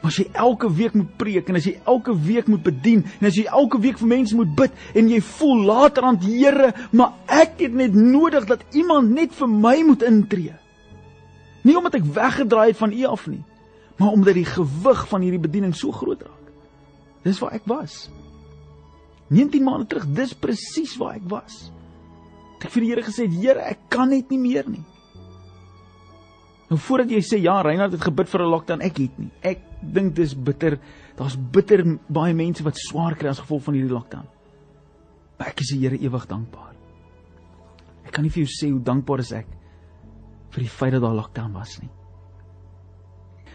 Maar 0.00 0.10
as 0.12 0.18
jy 0.20 0.26
elke 0.36 0.68
week 0.76 0.92
moet 0.96 1.12
preek 1.16 1.48
en 1.48 1.56
as 1.56 1.64
jy 1.64 1.72
elke 1.88 2.12
week 2.12 2.48
moet 2.52 2.60
bedien 2.64 3.00
en 3.20 3.28
as 3.28 3.36
jy 3.36 3.46
elke 3.48 3.80
week 3.80 3.96
vir 4.00 4.10
mense 4.12 4.36
moet 4.36 4.52
bid 4.56 4.76
en 4.96 5.08
jy 5.08 5.20
voel 5.24 5.64
later 5.70 6.04
aan 6.08 6.18
die 6.20 6.34
Here, 6.36 6.74
maar 6.92 7.16
ek 7.32 7.62
het 7.64 7.76
net 7.76 7.96
nodig 7.96 8.44
dat 8.48 8.64
iemand 8.76 9.12
net 9.16 9.32
vir 9.36 9.48
my 9.48 9.74
moet 9.88 10.04
intree. 10.04 10.52
Nie 11.64 11.76
omdat 11.80 11.96
ek 12.00 12.12
weggedraai 12.12 12.70
het 12.74 12.80
van 12.80 12.92
U 12.92 13.02
af 13.08 13.26
nie, 13.28 13.42
maar 13.96 14.12
omdat 14.16 14.36
die 14.36 14.48
gewig 14.48 15.02
van 15.08 15.24
hierdie 15.24 15.44
bediening 15.48 15.76
so 15.76 15.92
groot 15.92 16.20
raak. 16.24 16.52
Dis 17.24 17.40
waar 17.40 17.56
ek 17.56 17.68
was. 17.68 18.06
19 19.32 19.64
maande 19.64 19.88
terug, 19.88 20.08
dis 20.12 20.36
presies 20.36 20.96
waar 21.00 21.16
ek 21.16 21.28
was. 21.32 21.68
Ek 22.58 22.68
het 22.68 22.76
vir 22.76 22.84
die 22.84 22.92
Here 22.92 23.04
gesê, 23.04 23.28
Here, 23.32 23.64
ek 23.64 23.88
kan 23.92 24.12
net 24.12 24.28
nie 24.32 24.40
meer 24.40 24.68
nie. 24.68 24.84
Nou 26.70 26.78
voordat 26.78 27.10
jy 27.10 27.18
sê 27.26 27.40
ja, 27.42 27.56
Reinhard 27.66 27.96
het 27.96 28.04
gebid 28.06 28.28
vir 28.30 28.42
'n 28.42 28.50
lockdown, 28.50 28.80
ek 28.80 28.98
het 28.98 29.18
nie. 29.18 29.30
Ek 29.42 29.58
dink 29.82 30.14
dis 30.14 30.34
bitter. 30.34 30.78
Daar's 31.16 31.36
bitter 31.36 31.98
baie 32.08 32.34
mense 32.34 32.62
wat 32.62 32.76
swaar 32.76 33.16
kry 33.16 33.28
as 33.28 33.40
gevolg 33.40 33.62
van 33.62 33.74
hierdie 33.74 33.92
lockdown. 33.92 34.26
Maar 35.38 35.48
ek 35.48 35.60
is 35.60 35.70
die 35.72 35.80
Here 35.80 35.98
ewig 35.98 36.26
dankbaar. 36.26 36.74
Ek 38.04 38.12
kan 38.12 38.22
nie 38.22 38.30
vir 38.30 38.44
jou 38.44 38.50
sê 38.50 38.70
hoe 38.70 38.80
dankbaar 38.80 39.18
is 39.18 39.32
ek 39.32 39.46
vir 40.50 40.62
die 40.62 40.68
feit 40.68 40.92
dat 40.92 41.02
daar 41.02 41.14
lockdown 41.14 41.52
was 41.52 41.80
nie. 41.80 41.90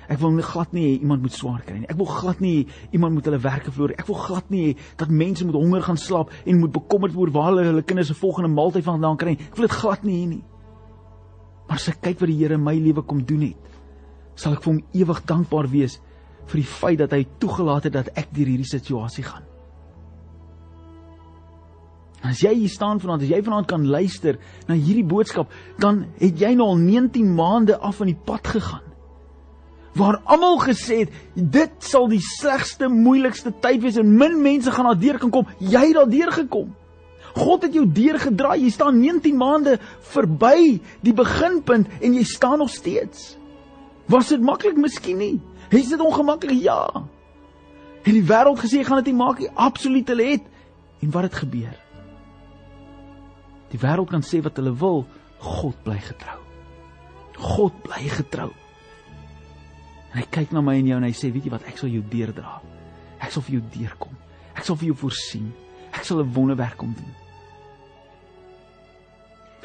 Ek 0.07 0.19
wil 0.19 0.35
glad 0.41 0.73
nie 0.73 0.83
hê 0.85 1.01
iemand 1.01 1.21
moet 1.21 1.33
swaar 1.33 1.61
kry 1.65 1.79
nie. 1.79 1.89
Ek 1.89 1.97
wil 1.97 2.05
glad 2.05 2.41
nie 2.41 2.67
iemand 2.91 3.13
moet 3.13 3.25
hulle 3.25 3.39
werke 3.41 3.71
verloor 3.71 3.89
nie. 3.89 3.97
Ek 3.97 4.07
wil 4.07 4.15
glad 4.15 4.49
nie 4.49 4.65
hê 4.67 4.77
dat 4.97 5.09
mense 5.09 5.45
moet 5.45 5.55
honger 5.55 5.81
gaan 5.81 5.97
slaap 5.97 6.33
en 6.45 6.59
moet 6.59 6.71
bekommerd 6.71 7.13
word 7.13 7.33
waar 7.33 7.53
hulle 7.53 7.63
hulle 7.63 7.81
kinders 7.81 8.07
se 8.07 8.13
volgende 8.13 8.49
maaltyd 8.53 8.83
vandaan 8.83 9.17
kry 9.17 9.33
nie. 9.33 9.47
Ek 9.47 9.55
wil 9.55 9.67
dit 9.67 9.77
glad 9.79 10.03
nie 10.03 10.19
hê 10.19 10.27
nie. 10.27 10.43
Maar 11.65 11.79
as 11.79 11.89
ek 11.89 12.01
kyk 12.05 12.21
wat 12.21 12.29
die 12.29 12.37
Here 12.39 12.57
my 12.61 12.75
lewe 12.77 13.03
kom 13.05 13.23
doen 13.25 13.47
het, 13.49 13.79
sal 14.35 14.55
ek 14.57 14.63
vir 14.65 14.73
hom 14.73 14.83
ewig 14.93 15.21
dankbaar 15.25 15.69
wees 15.71 15.99
vir 16.45 16.61
die 16.61 16.69
feit 16.69 16.99
dat 17.01 17.13
hy 17.15 17.23
toegelaat 17.41 17.87
het 17.87 17.95
dat 17.95 18.09
ek 18.19 18.33
deur 18.35 18.51
hierdie 18.51 18.69
situasie 18.69 19.25
gaan. 19.25 19.45
En 22.21 22.33
as 22.33 22.41
jy 22.41 22.55
hier 22.57 22.73
staan 22.73 22.99
vanaand, 23.01 23.25
as 23.25 23.31
jy 23.33 23.39
vanaand 23.45 23.69
kan 23.69 23.85
luister 23.85 24.39
na 24.69 24.77
hierdie 24.77 25.05
boodskap, 25.05 25.51
dan 25.81 26.07
het 26.17 26.41
jy 26.41 26.55
nou 26.57 26.71
al 26.73 26.81
19 26.81 27.27
maande 27.37 27.77
af 27.77 27.99
van 28.01 28.09
die 28.09 28.17
pad 28.17 28.49
gegaan. 28.55 28.85
Waar 29.95 30.17
almal 30.27 30.57
gesê 30.59 31.03
het, 31.05 31.13
dit 31.35 31.75
sal 31.85 32.09
die 32.11 32.21
slegste, 32.23 32.89
moeilikste 32.91 33.53
tyd 33.63 33.83
wees 33.85 33.99
en 34.01 34.09
min 34.17 34.41
mense 34.43 34.73
gaan 34.73 34.89
daardeur 34.89 35.21
kan 35.21 35.31
kom, 35.31 35.53
jy 35.61 35.85
het 35.85 35.95
daardeur 35.99 36.33
gekom. 36.41 36.73
God 37.35 37.65
het 37.67 37.73
jou 37.75 37.83
deurgedraai. 37.91 38.63
Jy 38.63 38.71
staan 38.71 38.99
19 39.01 39.35
maande 39.37 39.75
verby 40.13 40.79
die 41.03 41.13
beginpunt 41.15 41.91
en 41.99 42.15
jy 42.15 42.23
staan 42.27 42.61
nog 42.63 42.71
steeds. 42.71 43.33
Was 44.11 44.31
dit 44.31 44.43
maklik? 44.43 44.77
Miskien 44.79 45.19
nie. 45.19 45.35
Is 45.75 45.91
dit 45.91 45.99
ongemaklik? 45.99 46.61
Ja. 46.63 46.85
En 48.05 48.13
die 48.13 48.23
wêreld 48.23 48.61
gesê 48.61 48.85
gaan 48.85 49.01
dit 49.01 49.11
nie 49.11 49.19
maak 49.19 49.41
nie. 49.41 49.49
Absoluut 49.51 50.07
hulle 50.13 50.29
het. 50.35 50.45
En 51.03 51.11
wat 51.11 51.27
het 51.27 51.41
gebeur? 51.41 51.73
Die 53.73 53.81
wêreld 53.81 54.13
kan 54.13 54.23
sê 54.23 54.39
wat 54.45 54.55
hulle 54.61 54.71
wil, 54.79 55.03
God 55.43 55.81
bly 55.83 55.97
getrou. 56.05 56.37
God 57.41 57.75
bly 57.83 58.05
getrou. 58.13 58.53
En 60.13 60.21
hy 60.21 60.25
kyk 60.31 60.55
na 60.55 60.63
my 60.63 60.77
en 60.79 60.87
jou 60.87 61.01
en 61.01 61.09
hy 61.09 61.11
sê, 61.17 61.33
weet 61.33 61.49
jy 61.49 61.51
wat, 61.57 61.67
ek 61.67 61.81
sal 61.81 61.91
jou 61.91 62.05
deurdra. 62.13 62.61
Ek 63.19 63.33
sal 63.35 63.43
vir 63.49 63.57
jou 63.57 63.65
deurkom. 63.73 64.15
Ek 64.55 64.63
sal 64.63 64.79
vir 64.79 64.93
jou 64.93 64.99
voorsien. 65.03 65.51
Ek 65.91 66.07
sal 66.07 66.23
'n 66.23 66.31
wonderwerk 66.31 66.77
kom 66.77 66.95
doen 66.95 67.24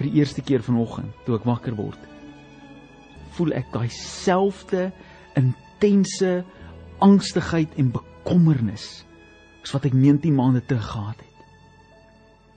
vir 0.01 0.09
die 0.09 0.23
eerste 0.23 0.41
keer 0.41 0.65
vanoggend 0.65 1.13
toe 1.27 1.37
ek 1.37 1.45
wakker 1.45 1.77
word 1.77 2.09
voel 3.37 3.53
ek 3.59 3.69
daai 3.75 3.91
selfde 3.93 4.89
intense 5.39 6.33
angstigheid 7.05 7.77
en 7.81 7.93
bekommernis 7.95 8.89
as 9.61 9.75
wat 9.77 9.87
ek 9.91 9.97
19 9.97 10.33
maande 10.37 10.63
terug 10.65 10.89
gehad 10.89 11.21
het. 11.21 11.45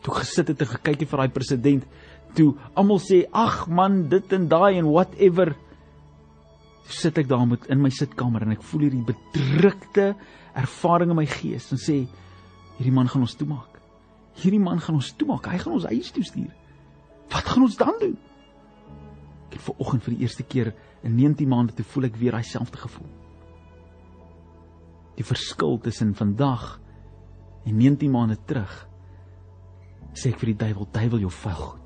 Toe 0.03 0.15
gesit 0.19 0.49
het 0.51 0.63
en 0.63 0.71
gekyk 0.71 1.03
het 1.03 1.11
vir 1.11 1.23
daai 1.23 1.35
president 1.35 1.85
toe 2.37 2.49
almal 2.79 2.99
sê 3.03 3.23
ag 3.29 3.67
man 3.67 4.05
dit 4.11 4.35
en 4.35 4.47
daai 4.51 4.79
en 4.79 4.89
whatever. 4.89 5.53
Sit 6.87 7.19
ek 7.21 7.29
daar 7.29 7.45
met 7.47 7.67
in 7.71 7.83
my 7.83 7.91
sitkamer 7.93 8.43
en 8.47 8.55
ek 8.55 8.65
voel 8.71 8.87
hierdie 8.87 9.05
bedrukte 9.11 10.13
ervaring 10.59 11.13
in 11.13 11.19
my 11.21 11.27
gees 11.29 11.69
en 11.75 11.79
sê 11.79 12.01
hierdie 12.79 12.95
man 12.95 13.11
gaan 13.11 13.27
ons 13.27 13.37
toemaak. 13.39 13.79
Hierdie 14.41 14.63
man 14.63 14.81
gaan 14.81 14.97
ons 14.97 15.13
toemaak. 15.19 15.51
Hy 15.51 15.61
gaan 15.61 15.77
ons 15.77 15.87
huis 15.91 16.11
toe 16.15 16.25
stuur 16.25 16.51
Wat 17.33 17.49
gaan 17.49 17.65
ons 17.65 17.77
dan 17.79 17.97
doen? 17.99 18.15
Ek 19.53 19.61
ver 19.61 19.81
oggend 19.81 20.05
vir 20.05 20.15
die 20.15 20.25
eerste 20.25 20.45
keer 20.45 20.73
in 21.05 21.15
19 21.17 21.49
maande 21.49 21.75
te 21.77 21.85
voel 21.85 22.09
ek 22.09 22.17
weer 22.21 22.37
daai 22.37 22.45
selfde 22.47 22.79
gevoel. 22.81 23.09
Die 25.17 25.25
verskil 25.25 25.77
tussen 25.81 26.15
vandag 26.17 26.79
en 27.65 27.77
19 27.77 28.11
maande 28.13 28.37
terug 28.49 28.73
sê 30.13 30.29
ek 30.29 30.41
vir 30.41 30.53
die 30.53 30.59
duiwel, 30.67 30.89
duiwel 30.93 31.25
jou 31.25 31.31
vuil 31.33 31.61
goed. 31.61 31.83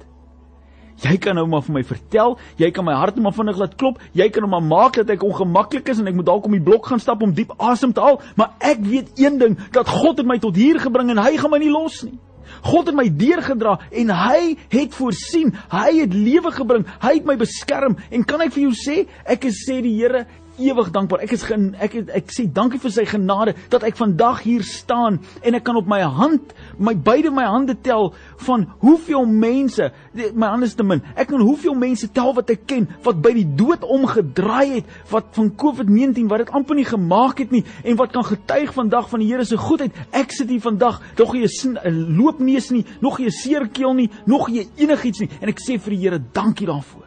Jy 0.98 1.14
kan 1.22 1.38
nou 1.38 1.46
maar 1.46 1.62
vir 1.62 1.76
my 1.76 1.84
vertel, 1.86 2.36
jy 2.58 2.72
kan 2.74 2.86
my 2.88 2.96
hart 2.98 3.18
net 3.18 3.28
maar 3.28 3.36
vinnig 3.38 3.60
laat 3.62 3.76
klop, 3.78 4.00
jy 4.18 4.26
kan 4.34 4.44
nou 4.44 4.50
maar 4.56 4.66
maak 4.66 4.98
dat 4.98 5.12
ek 5.14 5.26
ongemaklik 5.28 5.92
is 5.94 6.02
en 6.02 6.10
ek 6.10 6.18
moet 6.18 6.26
dalk 6.26 6.48
om 6.50 6.56
die 6.58 6.64
blok 6.64 6.90
gaan 6.90 7.02
stap 7.04 7.22
om 7.22 7.36
diep 7.38 7.54
asem 7.62 7.94
te 7.94 8.02
haal, 8.02 8.18
maar 8.40 8.56
ek 8.66 8.82
weet 8.82 9.22
een 9.22 9.38
ding, 9.38 9.60
dat 9.76 9.92
God 9.94 10.18
het 10.18 10.28
my 10.28 10.40
tot 10.42 10.58
hier 10.58 10.82
gebring 10.82 11.14
en 11.14 11.22
hy 11.22 11.36
gaan 11.38 11.54
my 11.54 11.62
nie 11.62 11.72
los 11.72 12.02
nie. 12.08 12.18
God 12.66 12.92
het 12.92 12.98
my 12.98 13.08
deurgedra 13.10 13.78
en 13.92 14.12
hy 14.14 14.56
het 14.74 14.98
voorsien. 14.98 15.54
Hy 15.72 16.02
het 16.02 16.16
lewe 16.16 16.52
gebring. 16.56 16.88
Hy 17.04 17.14
het 17.20 17.30
my 17.30 17.38
beskerm 17.40 17.98
en 18.10 18.28
kan 18.28 18.44
ek 18.46 18.56
vir 18.56 18.68
jou 18.68 18.76
sê, 18.78 19.00
ek 19.28 19.50
is 19.52 19.64
sê 19.68 19.80
die 19.86 19.96
Here 19.98 20.26
ewig 20.58 20.92
dankbaar. 20.92 21.24
Ek 21.26 21.34
is 21.36 21.44
gen, 21.48 21.70
ek 21.82 21.96
ek, 22.06 22.32
sê 22.34 22.46
dankie 22.52 22.80
vir 22.82 22.94
sy 22.94 23.06
genade 23.08 23.56
dat 23.72 23.86
ek 23.88 23.98
vandag 24.00 24.44
hier 24.46 24.66
staan 24.66 25.20
en 25.42 25.58
ek 25.58 25.66
kan 25.68 25.78
op 25.80 25.88
my 25.90 26.02
hand, 26.02 26.54
my 26.78 26.94
beide 26.96 27.32
my 27.34 27.46
hande 27.48 27.76
tel 27.86 28.12
van 28.46 28.68
hoeveel 28.84 29.26
mense, 29.30 29.90
my 30.34 30.52
hande 30.54 30.70
is 30.70 30.76
te 30.78 30.86
min. 30.86 31.04
Ek 31.16 31.32
kan 31.32 31.44
hoeveel 31.44 31.78
mense 31.78 32.10
tel 32.14 32.34
wat 32.38 32.52
ek 32.54 32.68
ken 32.70 32.88
wat 33.06 33.22
by 33.24 33.34
die 33.38 33.48
dood 33.60 33.86
omgedraai 33.86 34.80
het, 34.80 34.94
wat 35.12 35.32
van 35.38 35.52
COVID-19 35.64 36.30
wat 36.32 36.46
dit 36.46 36.54
amper 36.58 36.78
nie 36.80 36.88
gemaak 36.88 37.42
het 37.44 37.54
nie 37.56 37.64
en 37.84 38.00
wat 38.00 38.14
kan 38.16 38.26
getuig 38.28 38.74
vandag 38.76 39.10
van 39.12 39.24
die 39.24 39.28
Here 39.28 39.44
se 39.46 39.58
goedheid. 39.60 39.96
Ek 40.16 40.32
sit 40.32 40.50
hier 40.50 40.64
vandag, 40.64 41.02
nog 41.18 41.34
nie 41.34 41.44
'n 41.44 42.18
loopneus 42.18 42.72
nie, 42.72 42.86
nog 43.02 43.20
nie 43.20 43.28
'n 43.28 43.32
seerkeel 43.32 43.94
nie, 43.94 44.10
nog 44.26 44.48
nie 44.50 44.68
enigiets 44.78 45.20
nie 45.20 45.30
en 45.42 45.50
ek 45.50 45.60
sê 45.60 45.80
vir 45.80 45.92
die 45.92 46.02
Here 46.04 46.20
dankie 46.34 46.68
daarvoor. 46.68 47.07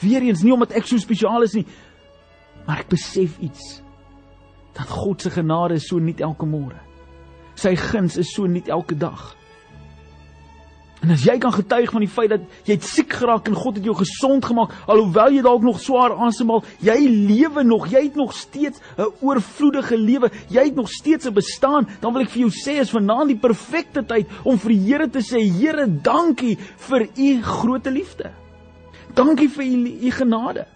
Weereens 0.00 0.42
nie 0.42 0.52
omdat 0.52 0.76
ek 0.76 0.86
so 0.86 0.98
spesiaal 0.98 1.42
is 1.42 1.54
nie, 1.54 1.66
maar 2.66 2.82
ek 2.84 2.92
besef 2.92 3.38
iets. 3.40 3.80
Dat 4.76 4.88
God 4.92 5.22
se 5.22 5.30
genade 5.30 5.80
so 5.80 5.98
nie 5.98 6.16
elke 6.20 6.46
môre. 6.46 6.80
Sy 7.56 7.74
guns 7.76 8.18
is 8.20 8.34
so 8.34 8.46
nie 8.46 8.64
elke 8.68 8.94
dag. 8.98 9.36
En 11.04 11.12
as 11.12 11.22
jy 11.22 11.36
kan 11.38 11.52
getuig 11.52 11.90
van 11.92 12.02
die 12.02 12.10
feit 12.10 12.32
dat 12.32 12.44
jy 12.66 12.76
siek 12.82 13.12
geraak 13.20 13.46
en 13.50 13.56
God 13.56 13.76
het 13.78 13.84
jou 13.86 13.94
gesond 13.94 14.44
gemaak, 14.48 14.72
alhoewel 14.90 15.36
jy 15.36 15.42
dalk 15.44 15.62
nog 15.62 15.78
swaar 15.78 16.16
asemhaal, 16.26 16.64
jy 16.82 16.96
lewe 17.28 17.62
nog, 17.62 17.86
jy 17.92 18.06
het 18.08 18.16
nog 18.16 18.32
steeds 18.34 18.80
'n 18.98 19.12
oorvloedige 19.20 19.96
lewe, 19.96 20.30
jy 20.50 20.64
het 20.64 20.74
nog 20.74 20.88
steeds 20.90 21.26
'n 21.26 21.34
bestaan, 21.34 21.86
dan 22.00 22.12
wil 22.12 22.22
ek 22.22 22.30
vir 22.30 22.48
jou 22.48 22.50
sê 22.50 22.80
is 22.80 22.90
vanaand 22.90 23.28
die 23.28 23.38
perfekte 23.38 24.02
tyd 24.02 24.26
om 24.44 24.58
vir 24.58 24.72
die 24.72 24.84
Here 24.86 25.08
te 25.08 25.20
sê, 25.20 25.38
Here, 25.46 25.86
dankie 25.86 26.58
vir 26.76 27.08
u 27.16 27.42
groot 27.42 27.86
liefde. 27.86 28.45
Dankie 29.16 29.48
vir 29.48 29.64
u, 29.64 30.06
u 30.06 30.10
genade. 30.12 30.66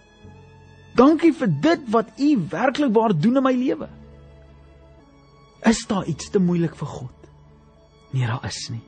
Dankie 0.97 1.31
vir 1.33 1.49
dit 1.61 1.83
wat 1.93 2.09
u 2.19 2.29
werklik 2.51 2.93
waar 2.93 3.13
doen 3.15 3.39
in 3.39 3.45
my 3.45 3.53
lewe. 3.55 3.87
Is 5.67 5.85
daar 5.87 6.07
iets 6.09 6.29
te 6.33 6.39
moeilik 6.41 6.75
vir 6.75 6.87
God? 6.87 7.29
Nee, 8.11 8.25
daar 8.27 8.45
is 8.47 8.65
nie. 8.73 8.81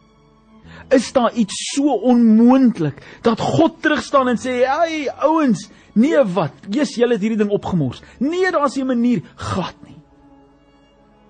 Is 0.90 1.12
daar 1.14 1.34
iets 1.38 1.54
so 1.76 1.94
onmoontlik 1.94 3.04
dat 3.22 3.40
God 3.40 3.82
terugstaan 3.82 4.28
en 4.28 4.38
sê, 4.38 4.66
"Hey 4.66 5.12
ouens, 5.22 5.70
nee 5.94 6.24
wat? 6.24 6.54
Jesus, 6.70 6.96
julle 6.96 7.14
het 7.14 7.22
hierdie 7.22 7.38
ding 7.38 7.52
opgemors." 7.52 8.02
Nee, 8.20 8.52
daar's 8.52 8.76
'n 8.76 8.86
manier 8.86 9.22
glad 9.36 9.76
nie. 9.86 10.02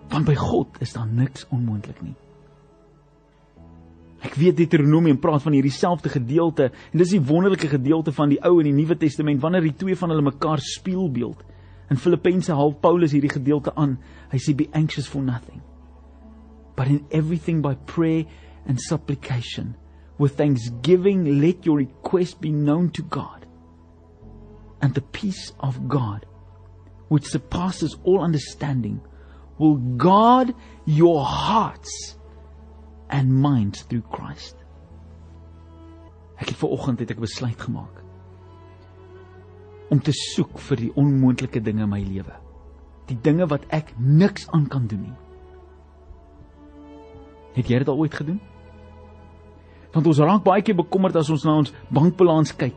Want 0.09 0.25
by 0.25 0.35
God 0.35 0.67
is 0.79 0.93
daar 0.93 1.07
niks 1.07 1.45
onmoontlik 1.49 2.01
nie. 2.01 2.15
Ek 4.23 4.37
weet 4.39 4.55
Deuteronomium 4.55 5.19
praat 5.19 5.43
van 5.43 5.55
hierdie 5.57 5.73
selfde 5.73 6.09
gedeelte 6.13 6.69
en 6.71 7.01
dis 7.01 7.11
die 7.11 7.23
wonderlike 7.23 7.67
gedeelte 7.67 8.13
van 8.15 8.31
die 8.31 8.39
Ou 8.47 8.55
en 8.61 8.69
die 8.69 8.75
Nuwe 8.75 8.95
Testament 8.99 9.41
wanneer 9.43 9.65
die 9.67 9.75
twee 9.75 9.97
van 9.99 10.13
hulle 10.13 10.23
mekaar 10.23 10.63
spieelbeeld. 10.63 11.43
In 11.91 11.99
Filippense 11.99 12.55
haal 12.55 12.71
Paulus 12.79 13.11
hierdie 13.11 13.33
gedeelte 13.33 13.73
aan. 13.75 13.97
Hy 14.31 14.39
sê 14.39 14.55
be 14.55 14.69
anxious 14.71 15.09
for 15.11 15.21
nothing. 15.21 15.59
But 16.77 16.87
in 16.87 17.03
everything 17.11 17.61
by 17.61 17.75
prayer 17.85 18.23
and 18.65 18.79
supplication 18.79 19.75
with 20.17 20.37
thanksgiving 20.39 21.41
let 21.41 21.67
your 21.67 21.81
request 21.81 22.39
be 22.39 22.49
known 22.49 22.89
to 22.95 23.03
God. 23.03 23.45
And 24.81 24.95
the 24.95 25.03
peace 25.11 25.51
of 25.59 25.87
God 25.87 26.25
which 27.09 27.27
surpasses 27.27 27.97
all 28.03 28.23
understanding 28.23 29.01
will 29.59 29.75
guard 29.75 30.55
your 30.85 31.23
hearts 31.23 32.17
and 33.13 33.29
minds 33.29 33.85
through 33.85 34.03
Christ. 34.09 34.57
Ek 36.41 36.49
het 36.49 36.57
ver 36.57 36.73
oggend 36.73 37.03
het 37.03 37.13
ek 37.13 37.21
besluit 37.21 37.59
gemaak 37.61 38.01
om 39.93 39.99
te 40.01 40.13
soek 40.15 40.57
vir 40.71 40.79
die 40.79 40.93
onmoontlike 40.97 41.61
dinge 41.61 41.83
in 41.85 41.91
my 41.91 41.99
lewe. 42.01 42.33
Die 43.11 43.17
dinge 43.21 43.45
wat 43.51 43.67
ek 43.69 43.91
niks 43.99 44.47
aan 44.55 44.65
kan 44.71 44.87
doen 44.89 45.03
nie. 45.05 45.17
Het 47.53 47.69
jy 47.69 47.81
dit 47.83 47.91
al 47.91 48.01
ooit 48.01 48.15
gedoen? 48.17 48.39
Want 49.93 50.09
ons 50.09 50.21
raak 50.23 50.41
baie 50.47 50.63
keer 50.65 50.79
bekommerd 50.79 51.19
as 51.19 51.29
ons 51.29 51.45
na 51.45 51.59
ons 51.61 51.73
bankbalans 51.93 52.55
kyk, 52.57 52.73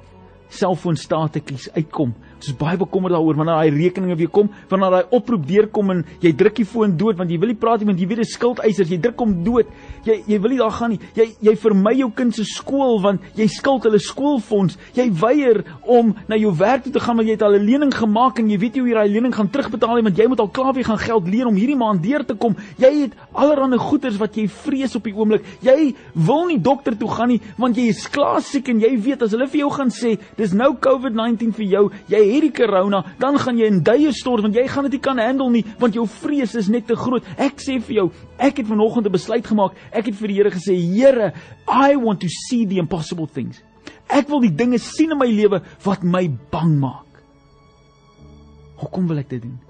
selfoonstatekies 0.53 1.71
uitkom 1.79 2.13
Ons 2.37 2.51
is 2.51 2.57
baie 2.59 2.77
bekommerd 2.77 3.15
daaroor 3.17 3.39
wanneer 3.39 3.57
daai 3.57 3.73
rekeninge 3.73 4.17
weer 4.21 4.29
kom, 4.29 4.51
wanneer 4.69 4.93
daai 4.93 5.15
oproep 5.17 5.47
deurkom 5.49 5.93
en 5.95 6.03
jy 6.21 6.33
druk 6.37 6.59
die 6.61 6.67
foon 6.69 6.93
dood 7.01 7.17
want 7.17 7.31
jy 7.33 7.39
wil 7.41 7.49
nie 7.49 7.57
praat 7.57 7.81
nie 7.81 7.89
want 7.89 8.01
jy 8.03 8.09
weet 8.11 8.21
dit 8.21 8.29
is 8.29 8.35
skuldeisers, 8.37 8.91
jy 8.93 8.99
druk 9.01 9.23
hom 9.25 9.33
dood. 9.47 9.71
Jy 10.05 10.19
jy 10.29 10.39
wil 10.43 10.53
nie 10.53 10.61
daar 10.61 10.75
gaan 10.77 10.93
nie. 10.93 11.01
Jy 11.17 11.27
jy 11.49 11.55
vermy 11.63 11.95
jou 11.97 12.11
kind 12.17 12.37
se 12.37 12.45
skool 12.49 13.01
want 13.05 13.25
jy 13.39 13.47
skuld 13.51 13.89
hulle 13.89 14.01
skoolfonds. 14.03 14.77
Jy 14.97 15.09
weier 15.23 15.63
om 15.83 16.13
na 16.29 16.37
jou 16.37 16.53
werk 16.57 16.85
toe 16.85 16.93
te 16.93 17.03
gaan 17.03 17.17
want 17.17 17.31
jy 17.31 17.39
het 17.39 17.47
al 17.47 17.57
'n 17.57 17.65
lening 17.65 17.95
gemaak 17.95 18.39
en 18.39 18.51
jy 18.51 18.59
weet 18.59 18.75
nie 18.75 18.83
hoe 18.83 18.91
jy 18.91 18.99
daai 19.01 19.15
lening 19.17 19.35
gaan 19.35 19.49
terugbetaal 19.49 19.97
nie 19.97 20.07
want 20.09 20.19
jy 20.19 20.29
moet 20.29 20.41
al 20.41 20.49
klaar 20.49 20.75
weer 20.75 20.85
gaan 20.85 20.99
geld 20.99 21.29
leen 21.29 21.47
om 21.47 21.57
hierdie 21.57 21.77
maand 21.77 22.03
deur 22.03 22.25
te 22.25 22.35
kom. 22.35 22.57
Jy 22.79 22.93
het 23.03 23.13
allerlei 23.33 23.79
goederes 23.79 24.19
wat 24.19 24.37
jy 24.37 24.47
vrees 24.49 24.95
op 24.95 25.05
die 25.05 25.15
oomblik. 25.15 25.45
Jy 25.63 25.95
wil 26.13 26.47
nie 26.47 26.61
dokter 26.61 26.97
toe 26.97 27.09
gaan 27.09 27.29
nie 27.29 27.41
want 27.57 27.77
jy 27.77 27.89
is 27.89 28.07
klaar 28.09 28.43
siek 28.43 28.69
en 28.69 28.81
jy 28.81 28.93
weet 29.01 29.23
as 29.23 29.33
hulle 29.33 29.49
vir 29.49 29.61
jou 29.61 29.71
gaan 29.71 29.91
sê 29.91 30.19
dis 30.37 30.53
nou 30.53 30.75
COVID-19 30.75 31.55
vir 31.57 31.67
jou, 31.67 31.91
jy 32.09 32.36
het 32.37 32.47
die 32.47 32.55
corona, 32.55 33.03
dan 33.19 33.39
gaan 33.41 33.59
jy 33.59 33.69
in 33.71 33.83
duie 33.85 34.13
stort 34.15 34.45
want 34.45 34.57
jy 34.57 34.67
gaan 34.71 34.87
dit 34.89 34.97
nie 34.97 35.03
kan 35.03 35.21
handle 35.21 35.51
nie 35.51 35.65
want 35.81 35.97
jou 35.97 36.07
vrees 36.21 36.55
is 36.59 36.71
net 36.73 36.87
te 36.87 36.97
groot. 36.97 37.25
Ek 37.37 37.61
sê 37.63 37.79
vir 37.81 37.97
jou, 38.01 38.07
ek 38.39 38.63
het 38.63 38.69
vanoggend 38.69 39.07
'n 39.07 39.13
besluit 39.13 39.47
gemaak. 39.47 39.75
Ek 39.93 40.07
het 40.07 40.15
vir 40.15 40.29
die 40.29 40.37
Here 40.37 40.51
gesê, 40.51 40.75
Here, 40.77 41.33
I 41.67 41.97
want 41.97 42.21
to 42.21 42.29
see 42.29 42.67
the 42.67 42.79
impossible 42.79 43.27
things. 43.27 43.63
Ek 44.09 44.29
wil 44.29 44.41
die 44.41 44.55
dinge 44.55 44.79
sien 44.79 45.11
in 45.11 45.19
my 45.19 45.27
lewe 45.27 45.63
wat 45.85 46.03
my 46.03 46.29
bang 46.51 46.79
maak. 46.79 47.23
Hoekom 48.77 49.09
wil 49.09 49.19
ek 49.19 49.29
dit 49.29 49.43
doen? 49.43 49.66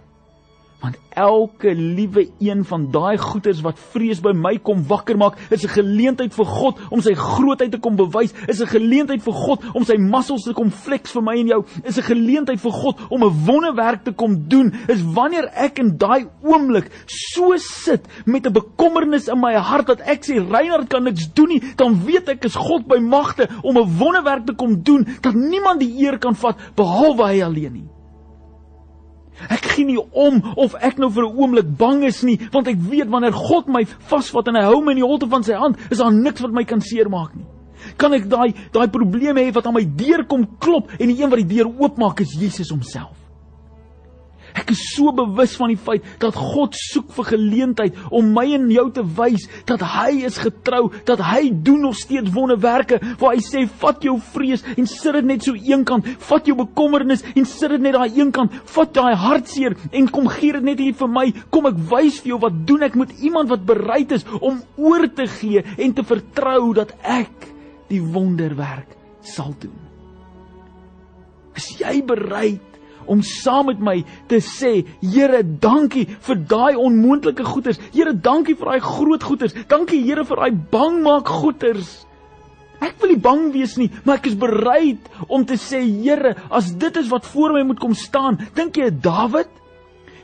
Want 0.81 0.97
elke 1.17 1.75
liewe 1.75 2.29
een 2.39 2.65
van 2.65 2.91
daai 2.93 3.17
goeters 3.19 3.63
wat 3.65 3.79
vrees 3.93 4.21
by 4.21 4.35
my 4.37 4.57
kom 4.61 4.83
wakker 4.89 5.17
maak 5.17 5.39
is 5.51 5.65
'n 5.65 5.73
geleentheid 5.73 6.35
vir 6.35 6.45
God 6.45 6.81
om 6.91 7.01
sy 7.01 7.15
grootheid 7.15 7.73
te 7.73 7.79
kom 7.79 7.97
bewys 7.97 8.35
is 8.47 8.61
'n 8.61 8.67
geleentheid 8.67 9.23
vir 9.23 9.33
God 9.33 9.65
om 9.75 9.85
sy 9.85 9.97
muscles 9.97 10.45
te 10.45 10.53
kom 10.53 10.71
flex 10.71 11.13
vir 11.13 11.23
my 11.23 11.37
en 11.41 11.47
jou 11.47 11.65
is 11.85 11.97
'n 11.99 12.03
geleentheid 12.03 12.61
vir 12.61 12.73
God 12.73 13.01
om 13.11 13.25
'n 13.25 13.47
wonderwerk 13.47 14.05
te 14.05 14.13
kom 14.13 14.49
doen 14.49 14.73
is 14.89 15.03
wanneer 15.03 15.49
ek 15.55 15.79
in 15.79 15.97
daai 15.97 16.27
oomblik 16.43 16.91
so 17.07 17.57
sit 17.57 18.07
met 18.27 18.47
'n 18.47 18.53
bekommernis 18.53 19.29
in 19.29 19.41
my 19.41 19.55
hart 19.55 19.87
dat 19.87 20.01
ek 20.01 20.25
sê 20.25 20.35
Reinhard 20.37 20.89
kan 20.89 21.05
niks 21.05 21.33
doen 21.33 21.49
nie 21.49 21.63
dan 21.77 22.05
weet 22.05 22.29
ek 22.29 22.45
is 22.45 22.55
God 22.55 22.87
by 22.87 22.99
magte 22.99 23.49
om 23.63 23.79
'n 23.79 23.99
wonderwerk 23.99 24.47
te 24.47 24.55
kom 24.55 24.83
doen 24.83 25.07
dat 25.23 25.35
niemand 25.35 25.81
die 25.81 26.05
eer 26.05 26.19
kan 26.19 26.35
vat 26.35 26.57
behalwe 26.77 27.25
hy 27.25 27.43
alleen 27.43 27.73
nie 27.73 27.96
Ek 29.51 29.67
gee 29.75 29.85
nie 29.85 29.99
om 29.99 30.41
of 30.57 30.75
ek 30.81 30.99
nou 30.99 31.11
vir 31.11 31.25
'n 31.27 31.37
oomblik 31.37 31.77
bang 31.79 32.05
is 32.05 32.23
nie, 32.23 32.39
want 32.53 32.69
ek 32.69 32.79
weet 32.79 33.09
wanneer 33.09 33.33
God 33.33 33.69
my 33.69 33.85
vasvat 33.85 34.49
en 34.49 34.57
hy 34.57 34.65
hou 34.65 34.81
my 34.81 34.93
in 34.93 35.03
die 35.03 35.07
holte 35.07 35.29
van 35.29 35.43
sy 35.43 35.55
hand, 35.55 35.77
is 35.91 35.99
daar 35.99 36.13
niks 36.13 36.41
wat 36.41 36.53
my 36.53 36.65
kan 36.65 36.81
seermaak 36.81 37.37
nie. 37.37 37.47
Kan 37.97 38.15
ek 38.15 38.29
daai 38.29 38.55
daai 38.73 38.89
probleme 38.89 39.41
hê 39.41 39.53
wat 39.53 39.67
aan 39.67 39.75
my 39.75 39.85
deur 39.85 40.25
kom 40.25 40.47
klop 40.59 40.91
en 40.99 41.09
die 41.09 41.23
een 41.23 41.31
wat 41.31 41.39
die 41.39 41.57
deur 41.57 41.69
oopmaak 41.69 42.21
is 42.21 42.33
Jesus 42.33 42.71
homself. 42.71 43.26
Ek 44.57 44.73
is 44.73 44.83
so 44.95 45.13
bewus 45.13 45.55
van 45.61 45.73
die 45.73 45.79
feit 45.81 46.05
dat 46.23 46.37
God 46.39 46.77
soek 46.79 47.11
vir 47.19 47.29
geleentheid 47.35 47.99
om 48.15 48.31
my 48.35 48.47
en 48.57 48.69
jou 48.73 48.87
te 48.95 49.05
wys 49.19 49.45
dat 49.69 49.83
hy 49.85 50.23
is 50.29 50.39
getrou, 50.41 50.89
dat 51.09 51.21
hy 51.21 51.51
doen 51.53 51.85
nog 51.85 51.99
steeds 51.99 52.33
wonderwerke 52.33 52.99
waar 53.21 53.37
hy 53.37 53.43
sê 53.45 53.67
vat 53.83 54.05
jou 54.05 54.17
vrees 54.33 54.65
en 54.77 54.89
sit 54.89 55.19
dit 55.19 55.29
net 55.29 55.45
so 55.45 55.57
eenkant, 55.57 56.09
vat 56.29 56.49
jou 56.49 56.57
bekommernis 56.59 57.25
en 57.35 57.49
sit 57.49 57.75
dit 57.75 57.85
net 57.85 57.97
daai 57.99 58.21
eenkant, 58.21 58.55
vat 58.77 58.95
daai 58.97 59.15
hartseer 59.27 59.77
en 59.93 60.09
kom 60.13 60.31
gee 60.33 60.57
dit 60.57 60.69
net 60.71 60.81
hier 60.83 60.97
vir 60.97 61.13
my. 61.13 61.27
Kom 61.53 61.69
ek 61.69 61.81
wys 61.93 62.23
vir 62.23 62.35
jou 62.35 62.41
wat 62.47 62.63
doen 62.69 62.87
ek 62.87 62.97
met 62.99 63.13
iemand 63.21 63.53
wat 63.53 63.67
bereid 63.69 64.15
is 64.17 64.25
om 64.41 64.63
oor 64.81 65.05
te 65.13 65.29
gee 65.39 65.65
en 65.77 65.97
te 65.97 66.05
vertrou 66.07 66.73
dat 66.77 66.95
ek 67.03 67.51
die 67.91 68.01
wonderwerk 68.03 68.97
sal 69.27 69.53
doen. 69.61 69.77
Is 71.57 71.71
jy 71.81 72.01
bereid 72.05 72.66
om 73.07 73.23
saam 73.23 73.67
met 73.71 73.81
my 73.81 73.97
te 74.31 74.41
sê, 74.45 74.85
Here, 75.03 75.43
dankie 75.43 76.07
vir 76.07 76.41
daai 76.49 76.77
onmoontlike 76.77 77.45
goeders. 77.45 77.81
Here, 77.95 78.13
dankie 78.13 78.57
vir 78.57 78.73
daai 78.73 78.81
groot 78.81 79.23
goeders. 79.23 79.55
Dankie 79.69 80.03
Here 80.05 80.25
vir 80.25 80.43
daai 80.43 80.53
bangmaak 80.73 81.29
goeders. 81.29 82.07
Ek 82.81 82.99
wil 83.01 83.15
nie 83.15 83.23
bang 83.25 83.47
wees 83.55 83.77
nie, 83.81 83.89
maar 84.05 84.19
ek 84.21 84.29
is 84.31 84.39
bereid 84.39 85.07
om 85.29 85.47
te 85.49 85.57
sê, 85.61 85.81
Here, 85.81 86.37
as 86.51 86.73
dit 86.77 86.97
is 87.01 87.13
wat 87.13 87.29
voor 87.33 87.57
my 87.57 87.63
moet 87.71 87.81
kom 87.81 87.95
staan, 87.97 88.41
dink 88.55 88.77
jy 88.77 88.91
Dawid 88.91 89.53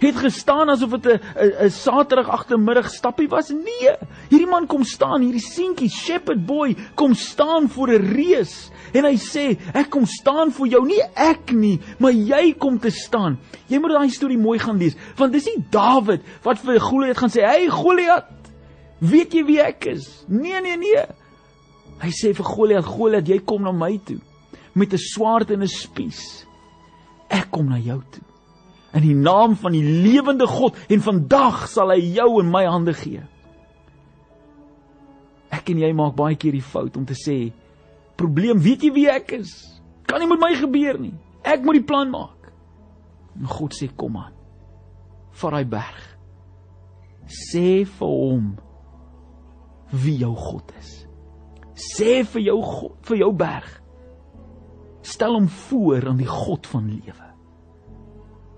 het 0.02 0.18
gestaan 0.18 0.70
asof 0.70 0.98
dit 0.98 1.06
'n 1.06 1.20
'n 1.66 1.70
Saterdag 1.70 2.28
agtermiddag 2.28 2.90
stappie 2.90 3.28
was? 3.28 3.50
Nee, 3.50 3.94
hierdie 4.28 4.50
man 4.50 4.66
kom 4.66 4.84
staan, 4.84 5.22
hierdie 5.22 5.40
seentjie, 5.40 5.88
shepherd 5.88 6.46
boy, 6.46 6.76
kom 6.94 7.14
staan 7.14 7.68
voor 7.68 7.88
'n 7.88 8.12
reus 8.14 8.70
en 8.92 9.08
hy 9.08 9.14
sê 9.20 9.44
ek 9.74 9.90
kom 9.92 10.06
staan 10.06 10.52
vir 10.54 10.74
jou. 10.74 10.82
Nie 10.86 11.02
ek 11.14 11.52
nie 11.56 11.78
maar 11.98 12.12
jy 12.12 12.52
kom 12.58 12.78
te 12.78 12.90
staan. 12.90 13.38
Jy 13.68 13.80
moet 13.82 13.96
daai 13.96 14.12
storie 14.12 14.40
mooi 14.40 14.58
gaan 14.62 14.80
lees 14.80 14.98
want 15.18 15.32
dis 15.32 15.48
nie 15.50 15.64
Dawid 15.72 16.24
wat 16.44 16.60
vir 16.64 16.80
Goliat 16.82 17.20
gaan 17.20 17.32
sê 17.32 17.46
hey 17.46 17.68
Goliat 17.72 18.28
weet 19.02 19.34
jy 19.34 19.46
wie 19.48 19.60
ek 19.62 19.88
is? 19.94 20.08
Nee 20.28 20.60
nee 20.64 20.76
nee. 20.76 21.06
Hy 22.02 22.10
sê 22.14 22.32
vir 22.36 22.46
Goliat 22.46 22.86
Goliat 22.86 23.28
jy 23.28 23.40
kom 23.46 23.64
na 23.66 23.72
my 23.72 23.96
toe 24.06 24.20
met 24.74 24.92
'n 24.92 24.98
swaard 24.98 25.50
en 25.50 25.62
'n 25.62 25.68
spies. 25.68 26.46
Ek 27.28 27.50
kom 27.50 27.68
na 27.68 27.78
jou 27.78 28.00
toe. 28.10 28.24
In 28.94 29.02
die 29.02 29.14
naam 29.14 29.56
van 29.56 29.72
die 29.72 29.82
lewende 29.82 30.46
God 30.46 30.76
en 30.88 31.00
vandag 31.00 31.68
sal 31.68 31.90
hy 31.90 32.00
jou 32.14 32.40
in 32.40 32.50
my 32.50 32.64
hande 32.66 32.94
gee. 32.94 33.22
Ek 35.50 35.70
en 35.70 35.78
jy 35.78 35.92
maak 35.92 36.14
baie 36.16 36.36
keer 36.36 36.52
die 36.52 36.64
fout 36.64 36.96
om 36.96 37.04
te 37.04 37.14
sê 37.14 37.52
probleem, 38.22 38.60
weet 38.62 38.86
jy 38.86 38.92
wie 38.94 39.08
ek 39.10 39.34
is? 39.40 39.52
Kan 40.08 40.22
nie 40.22 40.30
met 40.30 40.40
my 40.42 40.52
gebeur 40.58 40.98
nie. 41.00 41.14
Ek 41.42 41.64
moet 41.66 41.80
die 41.80 41.86
plan 41.86 42.10
maak. 42.12 42.50
En 43.38 43.48
God 43.50 43.74
sê 43.74 43.88
kom 43.98 44.18
aan. 44.20 44.34
Vat 45.40 45.56
daai 45.56 45.68
berg. 45.68 46.02
Sê 47.32 47.82
vir 47.88 48.12
hom 48.12 48.52
wie 50.02 50.18
jou 50.20 50.34
God 50.36 50.72
is. 50.80 50.92
Sê 51.74 52.20
vir 52.28 52.46
jou 52.50 52.58
God, 52.62 52.98
vir 53.08 53.22
jou 53.24 53.30
berg. 53.36 53.70
Stel 55.02 55.34
hom 55.34 55.48
voor 55.68 56.10
aan 56.12 56.20
die 56.20 56.30
God 56.30 56.68
van 56.70 56.90
lewe. 56.90 57.28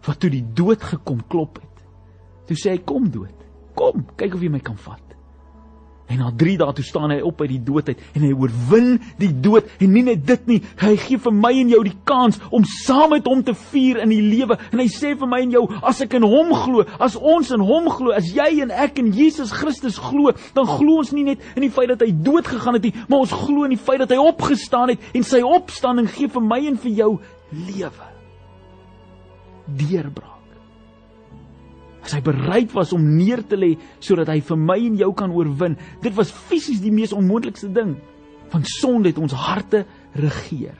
Wat 0.04 0.20
toe 0.20 0.30
die 0.32 0.44
dood 0.56 0.82
gekom 0.84 1.22
klop 1.32 1.62
het. 1.62 1.84
Toe 2.48 2.58
sê 2.60 2.74
hy 2.74 2.82
kom 2.84 3.08
dood. 3.12 3.46
Kom, 3.78 4.04
kyk 4.18 4.36
of 4.36 4.44
jy 4.44 4.50
my 4.52 4.60
kan 4.62 4.76
vat. 4.84 5.13
En 6.12 6.20
na 6.20 6.30
3 6.36 6.58
dae 6.60 6.72
toe 6.76 6.84
staan 6.84 7.12
hy 7.14 7.20
op 7.24 7.40
uit 7.40 7.48
die 7.54 7.62
dood 7.64 7.88
uit 7.88 8.00
en 8.12 8.24
hy 8.26 8.32
oorwin 8.36 8.90
die 9.20 9.30
dood 9.44 9.70
en 9.80 9.92
nie 9.94 10.02
net 10.04 10.24
dit 10.28 10.50
nie, 10.50 10.58
hy 10.82 10.92
gee 11.00 11.20
vir 11.24 11.32
my 11.32 11.52
en 11.62 11.70
jou 11.72 11.80
die 11.86 11.94
kans 12.08 12.36
om 12.54 12.66
saam 12.68 13.14
met 13.14 13.24
hom 13.28 13.40
te 13.46 13.54
vier 13.72 14.02
in 14.04 14.12
die 14.12 14.20
lewe. 14.22 14.58
En 14.72 14.82
hy 14.82 14.88
sê 14.92 15.14
vir 15.18 15.30
my 15.30 15.40
en 15.46 15.54
jou, 15.56 15.64
as 15.80 16.02
ek 16.04 16.18
in 16.18 16.26
hom 16.28 16.52
glo, 16.60 16.84
as 17.00 17.16
ons 17.16 17.54
in 17.56 17.64
hom 17.64 17.88
glo, 17.92 18.12
as 18.16 18.28
jy 18.36 18.50
en 18.66 18.74
ek 18.84 19.00
in 19.00 19.14
Jesus 19.16 19.54
Christus 19.54 19.96
glo, 20.02 20.34
dan 20.56 20.68
glo 20.68 21.00
ons 21.00 21.14
nie 21.16 21.24
net 21.30 21.42
in 21.54 21.64
die 21.64 21.72
feit 21.72 21.88
dat 21.94 22.04
hy 22.04 22.12
dood 22.12 22.52
gegaan 22.52 22.78
het 22.78 22.90
nie, 22.90 22.94
maar 23.08 23.24
ons 23.24 23.34
glo 23.44 23.64
in 23.64 23.72
die 23.72 23.80
feit 23.80 24.04
dat 24.04 24.12
hy 24.12 24.20
opgestaan 24.20 24.92
het 24.92 25.16
en 25.16 25.24
sy 25.24 25.40
opstanding 25.44 26.10
gee 26.12 26.28
vir 26.28 26.44
my 26.44 26.60
en 26.68 26.78
vir 26.84 27.00
jou 27.00 27.10
lewe. 27.64 28.12
Deurbraak 29.64 30.33
as 32.04 32.12
hy 32.12 32.20
bereid 32.24 32.72
was 32.76 32.92
om 32.92 33.04
neer 33.16 33.42
te 33.48 33.56
lê 33.56 33.74
sodat 33.98 34.28
hy 34.28 34.40
vir 34.44 34.60
my 34.60 34.78
en 34.86 34.98
jou 35.00 35.10
kan 35.16 35.32
oorwin. 35.32 35.76
Dit 36.04 36.14
was 36.18 36.32
fisies 36.32 36.82
die 36.84 36.92
mees 36.92 37.14
onmoontlikste 37.16 37.72
ding. 37.72 37.96
Van 38.52 38.64
sonde 38.68 39.10
het 39.10 39.18
ons 39.18 39.32
harte 39.32 39.84
regeer. 40.14 40.76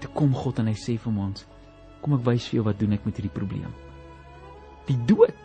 Toe 0.00 0.10
kom 0.16 0.34
God 0.34 0.58
en 0.60 0.70
hy 0.72 0.76
sê 0.76 0.98
vir 0.98 1.12
ons: 1.12 1.46
"Kom 2.02 2.14
ek 2.18 2.26
wys 2.26 2.48
vir 2.48 2.60
jou 2.60 2.64
wat 2.64 2.78
doen 2.78 2.92
ek 2.92 3.06
met 3.06 3.16
hierdie 3.16 3.32
probleem." 3.32 3.72
Die 4.88 4.98
dood. 5.06 5.36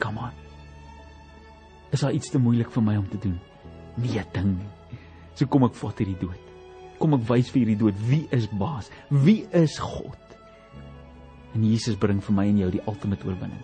Come 0.00 0.18
on. 0.18 0.32
Is 1.92 2.00
daar 2.00 2.12
iets 2.12 2.30
te 2.30 2.38
moeilik 2.38 2.70
vir 2.70 2.82
my 2.82 2.96
om 2.96 3.08
te 3.08 3.18
doen? 3.18 3.38
nie 3.96 4.18
'n 4.18 4.26
ding 4.32 4.58
nie. 4.58 4.98
So 5.34 5.46
kom 5.46 5.64
ek 5.64 5.74
vat 5.74 5.98
hierdie 5.98 6.18
dood. 6.18 6.40
Kom 6.98 7.14
ek 7.14 7.28
wys 7.28 7.50
vir 7.50 7.62
hierdie 7.62 7.78
dood 7.78 7.94
wie 8.08 8.26
is 8.30 8.46
baas? 8.46 8.90
Wie 9.10 9.46
is 9.52 9.78
God? 9.78 10.18
En 11.54 11.62
Jesus 11.62 11.98
bring 11.98 12.20
vir 12.22 12.34
my 12.34 12.46
en 12.50 12.60
jou 12.64 12.70
die 12.74 12.82
ultimate 12.90 13.26
oorwinning. 13.28 13.62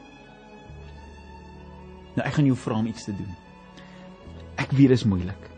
Nou 2.15 2.27
ek 2.27 2.37
gaan 2.37 2.49
jou 2.49 2.59
vra 2.59 2.79
om 2.79 2.89
iets 2.91 3.07
te 3.09 3.15
doen. 3.17 3.31
Ek 4.61 4.71
weet 4.77 4.93
dit 4.93 4.99
is 4.99 5.07
moeilik. 5.09 5.49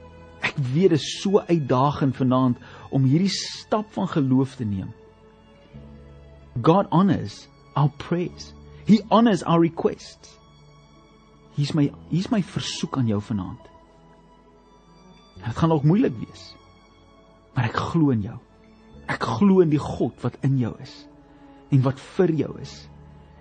Ek 0.42 0.56
weet 0.72 0.94
dit 0.94 0.98
is 1.00 1.08
so 1.20 1.42
uitdagend 1.48 2.16
vanaand 2.16 2.60
om 2.92 3.08
hierdie 3.08 3.32
stap 3.32 3.88
van 3.96 4.08
geloof 4.10 4.56
te 4.58 4.66
neem. 4.68 4.90
God 6.64 6.88
honors 6.92 7.46
our 7.76 7.92
praise. 8.00 8.52
He 8.88 9.00
honors 9.12 9.44
our 9.44 9.60
requests. 9.62 10.38
Hier's 11.56 11.74
my 11.76 11.90
hier's 12.08 12.30
my 12.32 12.40
versoek 12.44 12.96
aan 13.00 13.12
jou 13.12 13.20
vanaand. 13.20 13.68
Dit 15.42 15.56
gaan 15.58 15.72
dalk 15.72 15.84
moeilik 15.88 16.16
wees. 16.20 16.52
Maar 17.52 17.68
ek 17.68 17.80
glo 17.92 18.12
in 18.14 18.24
jou. 18.24 18.38
Ek 19.12 19.24
glo 19.36 19.60
in 19.64 19.72
die 19.72 19.80
God 19.82 20.16
wat 20.24 20.38
in 20.46 20.56
jou 20.60 20.72
is 20.80 21.02
en 21.72 21.82
wat 21.86 22.00
vir 22.16 22.34
jou 22.42 22.52
is 22.60 22.74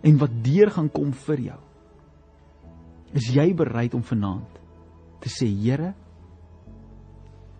en 0.02 0.18
wat 0.18 0.34
deur 0.44 0.72
gaan 0.74 0.90
kom 0.90 1.12
vir 1.28 1.44
jou. 1.52 1.60
Is 3.14 3.28
jy 3.36 3.52
bereid 3.54 3.94
om 3.94 4.04
vanaand 4.08 4.60
te 5.22 5.30
sê 5.30 5.46
Here, 5.46 5.92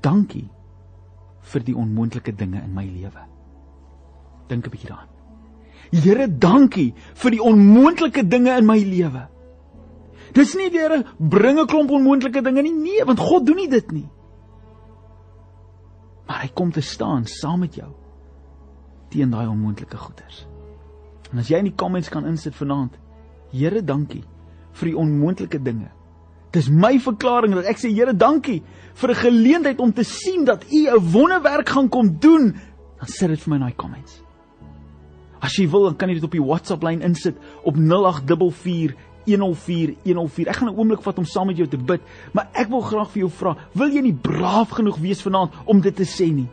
dankie 0.02 0.48
vir 1.52 1.66
die 1.68 1.76
onmoontlike 1.78 2.34
dinge 2.38 2.64
in 2.64 2.74
my 2.74 2.86
lewe? 2.88 3.28
Dink 4.50 4.66
'n 4.66 4.72
bietjie 4.72 4.90
daaraan. 4.90 5.12
Here, 5.92 6.28
dankie 6.28 6.94
vir 6.96 7.32
die 7.32 7.44
onmoontlike 7.44 8.24
dinge 8.28 8.58
in 8.58 8.66
my 8.66 8.80
lewe. 8.80 9.28
Dis 10.34 10.56
nie 10.56 10.70
die 10.70 10.80
Here 10.80 11.04
bring 11.20 11.60
'n 11.60 11.68
klomp 11.68 11.92
onmoontlike 11.92 12.42
dinge 12.42 12.62
nie. 12.62 12.74
Nee, 12.74 13.06
want 13.06 13.20
God 13.20 13.46
doen 13.46 13.56
nie 13.56 13.70
dit 13.70 13.92
nie. 13.92 14.10
Maar 16.28 16.42
hy 16.42 16.50
kom 16.54 16.72
te 16.72 16.82
staan 16.82 17.26
saam 17.26 17.60
met 17.60 17.76
jou 17.76 17.92
teen 19.10 19.30
daai 19.30 19.48
onmoontlike 19.48 19.98
goeders. 19.98 20.48
En 21.32 21.40
as 21.40 21.50
jy 21.52 21.62
in 21.62 21.70
die 21.70 21.78
comments 21.78 22.10
kan 22.12 22.28
insit 22.28 22.56
vanaand, 22.56 22.98
Here, 23.52 23.82
dankie 23.84 24.24
vir 24.80 24.88
die 24.88 24.96
onmoontlike 24.96 25.60
dinge. 25.60 25.90
Dis 26.56 26.70
my 26.72 26.94
verklaring 27.04 27.52
dat 27.56 27.68
ek 27.68 27.82
sê 27.82 27.90
Here, 27.92 28.14
dankie 28.16 28.62
vir 28.96 29.10
'n 29.12 29.16
geleentheid 29.16 29.80
om 29.80 29.92
te 29.92 30.04
sien 30.04 30.46
dat 30.46 30.64
U 30.72 30.88
'n 30.88 31.12
wonderwerk 31.12 31.70
gaan 31.70 31.90
kom 31.90 32.18
doen. 32.20 32.56
Dan 33.00 33.08
sit 33.08 33.30
dit 33.30 33.40
vir 33.40 33.50
my 33.50 33.56
in 33.56 33.62
daai 33.62 33.76
comments. 33.76 34.22
As 35.42 35.56
jy 35.58 35.68
wil, 35.68 35.84
dan 35.84 35.96
kan 35.96 36.10
jy 36.10 36.16
dit 36.16 36.24
op 36.24 36.32
die 36.32 36.44
WhatsApp 36.44 36.84
lyn 36.84 37.02
insit 37.02 37.36
op 37.64 37.76
0844 37.76 38.96
104 39.26 39.96
104. 40.04 40.48
Ek 40.48 40.56
gaan 40.56 40.70
'n 40.70 40.78
oomblik 40.78 41.02
vat 41.02 41.18
om 41.18 41.26
saam 41.26 41.48
met 41.48 41.58
jou 41.58 41.68
te 41.68 41.78
bid, 41.78 42.02
maar 42.34 42.48
ek 42.54 42.70
wil 42.70 42.82
graag 42.82 43.10
vir 43.12 43.20
jou 43.20 43.30
vra, 43.30 43.56
wil 43.74 43.90
jy 43.90 44.02
nie 44.02 44.14
braaf 44.14 44.70
genoeg 44.70 44.98
wees 44.98 45.22
vanaand 45.22 45.52
om 45.66 45.82
dit 45.82 45.96
te 45.96 46.04
sê 46.04 46.34
nie? 46.34 46.50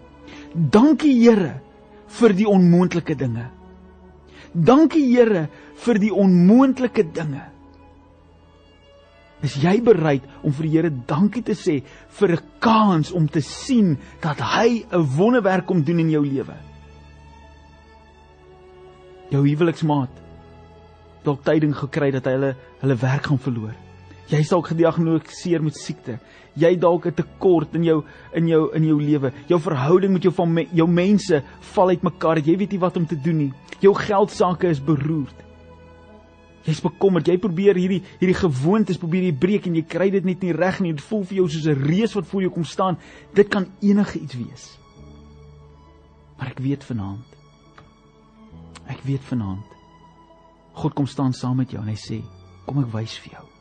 Dankie 0.54 1.14
Here 1.20 1.60
vir 2.06 2.32
die 2.32 2.48
onmoontlike 2.48 3.14
dinge. 3.14 3.57
Dankie 4.58 5.04
Here 5.06 5.48
vir 5.84 5.98
die 6.02 6.10
onmoontlike 6.10 7.04
dinge. 7.14 7.44
Is 9.42 9.54
jy 9.54 9.76
bereid 9.80 10.24
om 10.42 10.52
vir 10.52 10.66
die 10.66 10.72
Here 10.76 10.90
dankie 10.90 11.42
te 11.42 11.54
sê 11.54 11.82
vir 12.18 12.32
'n 12.32 12.42
kans 12.58 13.12
om 13.12 13.28
te 13.28 13.40
sien 13.40 13.96
dat 14.20 14.40
hy 14.40 14.84
'n 14.90 15.06
wonderwerk 15.16 15.66
kom 15.66 15.82
doen 15.82 16.00
in 16.00 16.10
jou 16.10 16.24
lewe? 16.26 16.68
jou 19.32 19.44
huweliksmaat 19.44 20.24
dalk 21.26 21.42
tyding 21.44 21.74
gekry 21.76 22.10
dat 22.14 22.28
hy 22.28 22.36
hulle 22.36 22.52
hulle 22.80 22.96
werk 23.02 23.26
gaan 23.28 23.40
verloor. 23.42 23.74
Jy 24.28 24.40
is 24.44 24.52
dalk 24.52 24.70
gediagnoseer 24.70 25.64
met 25.64 25.76
siekte. 25.76 26.18
Jy 26.58 26.76
dalk 26.78 27.06
'n 27.06 27.14
tekort 27.14 27.74
in 27.74 27.84
jou 27.84 28.04
in 28.34 28.48
jou 28.48 28.70
in 28.74 28.84
jou 28.84 29.00
lewe. 29.00 29.32
Jou 29.46 29.60
verhouding 29.60 30.12
met 30.12 30.22
jou 30.22 30.32
van 30.34 30.66
jou 30.72 30.88
mense 30.88 31.42
val 31.60 31.88
uitmekaar. 31.88 32.38
Jy 32.38 32.56
weet 32.56 32.70
nie 32.70 32.80
wat 32.80 32.96
om 32.96 33.06
te 33.06 33.16
doen 33.16 33.36
nie. 33.36 33.52
Jou 33.80 33.94
geldsaake 33.94 34.68
is 34.68 34.80
beroerd. 34.80 35.44
Jy's 36.64 36.80
bekommerd. 36.80 37.26
Jy 37.26 37.38
probeer 37.38 37.74
hierdie 37.74 38.02
hierdie 38.20 38.34
gewoontes 38.34 38.98
probeer 38.98 39.22
jy 39.22 39.32
breek 39.32 39.66
en 39.66 39.74
jy 39.74 39.82
kry 39.82 40.10
dit 40.10 40.24
net 40.24 40.42
nie 40.42 40.52
reg 40.52 40.80
nie. 40.80 40.92
Dit 40.92 41.04
voel 41.04 41.24
vir 41.24 41.36
jou 41.36 41.48
soos 41.48 41.66
'n 41.66 41.82
reus 41.82 42.14
wat 42.14 42.26
voor 42.26 42.40
jou 42.42 42.50
kom 42.50 42.64
staan. 42.64 42.98
Dit 43.34 43.48
kan 43.48 43.66
enige 43.80 44.18
iets 44.18 44.34
wees. 44.34 44.78
Maar 46.38 46.48
ek 46.48 46.58
weet 46.58 46.84
vanaand 46.84 47.38
Ek 48.88 49.02
weet 49.04 49.20
vanaand 49.20 49.64
God 50.78 50.94
kom 50.94 51.06
staan 51.10 51.34
saam 51.34 51.58
met 51.58 51.72
jou 51.74 51.80
en 51.82 51.88
hy 51.90 51.96
sê, 51.98 52.22
"Kom 52.66 52.78
ek 52.78 52.92
wys 52.92 53.18
vir 53.18 53.32
jou. 53.32 53.57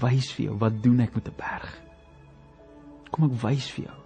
Wys 0.00 0.32
vir 0.36 0.46
jou 0.46 0.58
wat 0.58 0.82
doen 0.82 1.00
ek 1.00 1.14
met 1.14 1.28
'n 1.28 1.36
berg? 1.36 1.82
Kom 3.10 3.24
ek 3.24 3.42
wys 3.42 3.70
vir 3.70 3.84
jou 3.84 3.98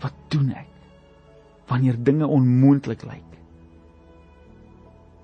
wat 0.00 0.14
doen 0.28 0.50
ek 0.50 0.68
wanneer 1.68 1.96
dinge 1.96 2.26
onmoontlik 2.26 3.02
lyk?" 3.04 3.30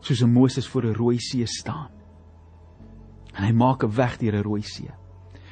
Soos 0.01 0.22
'n 0.22 0.33
Moses 0.33 0.66
voor 0.66 0.85
'n 0.85 0.94
rooi 0.94 1.18
see 1.18 1.46
staan. 1.46 1.90
En 3.35 3.44
hy 3.44 3.53
maak 3.53 3.83
'n 3.83 3.94
weg 3.94 4.18
deur 4.18 4.35
'n 4.35 4.42
rooi 4.42 4.62
see. 4.62 4.90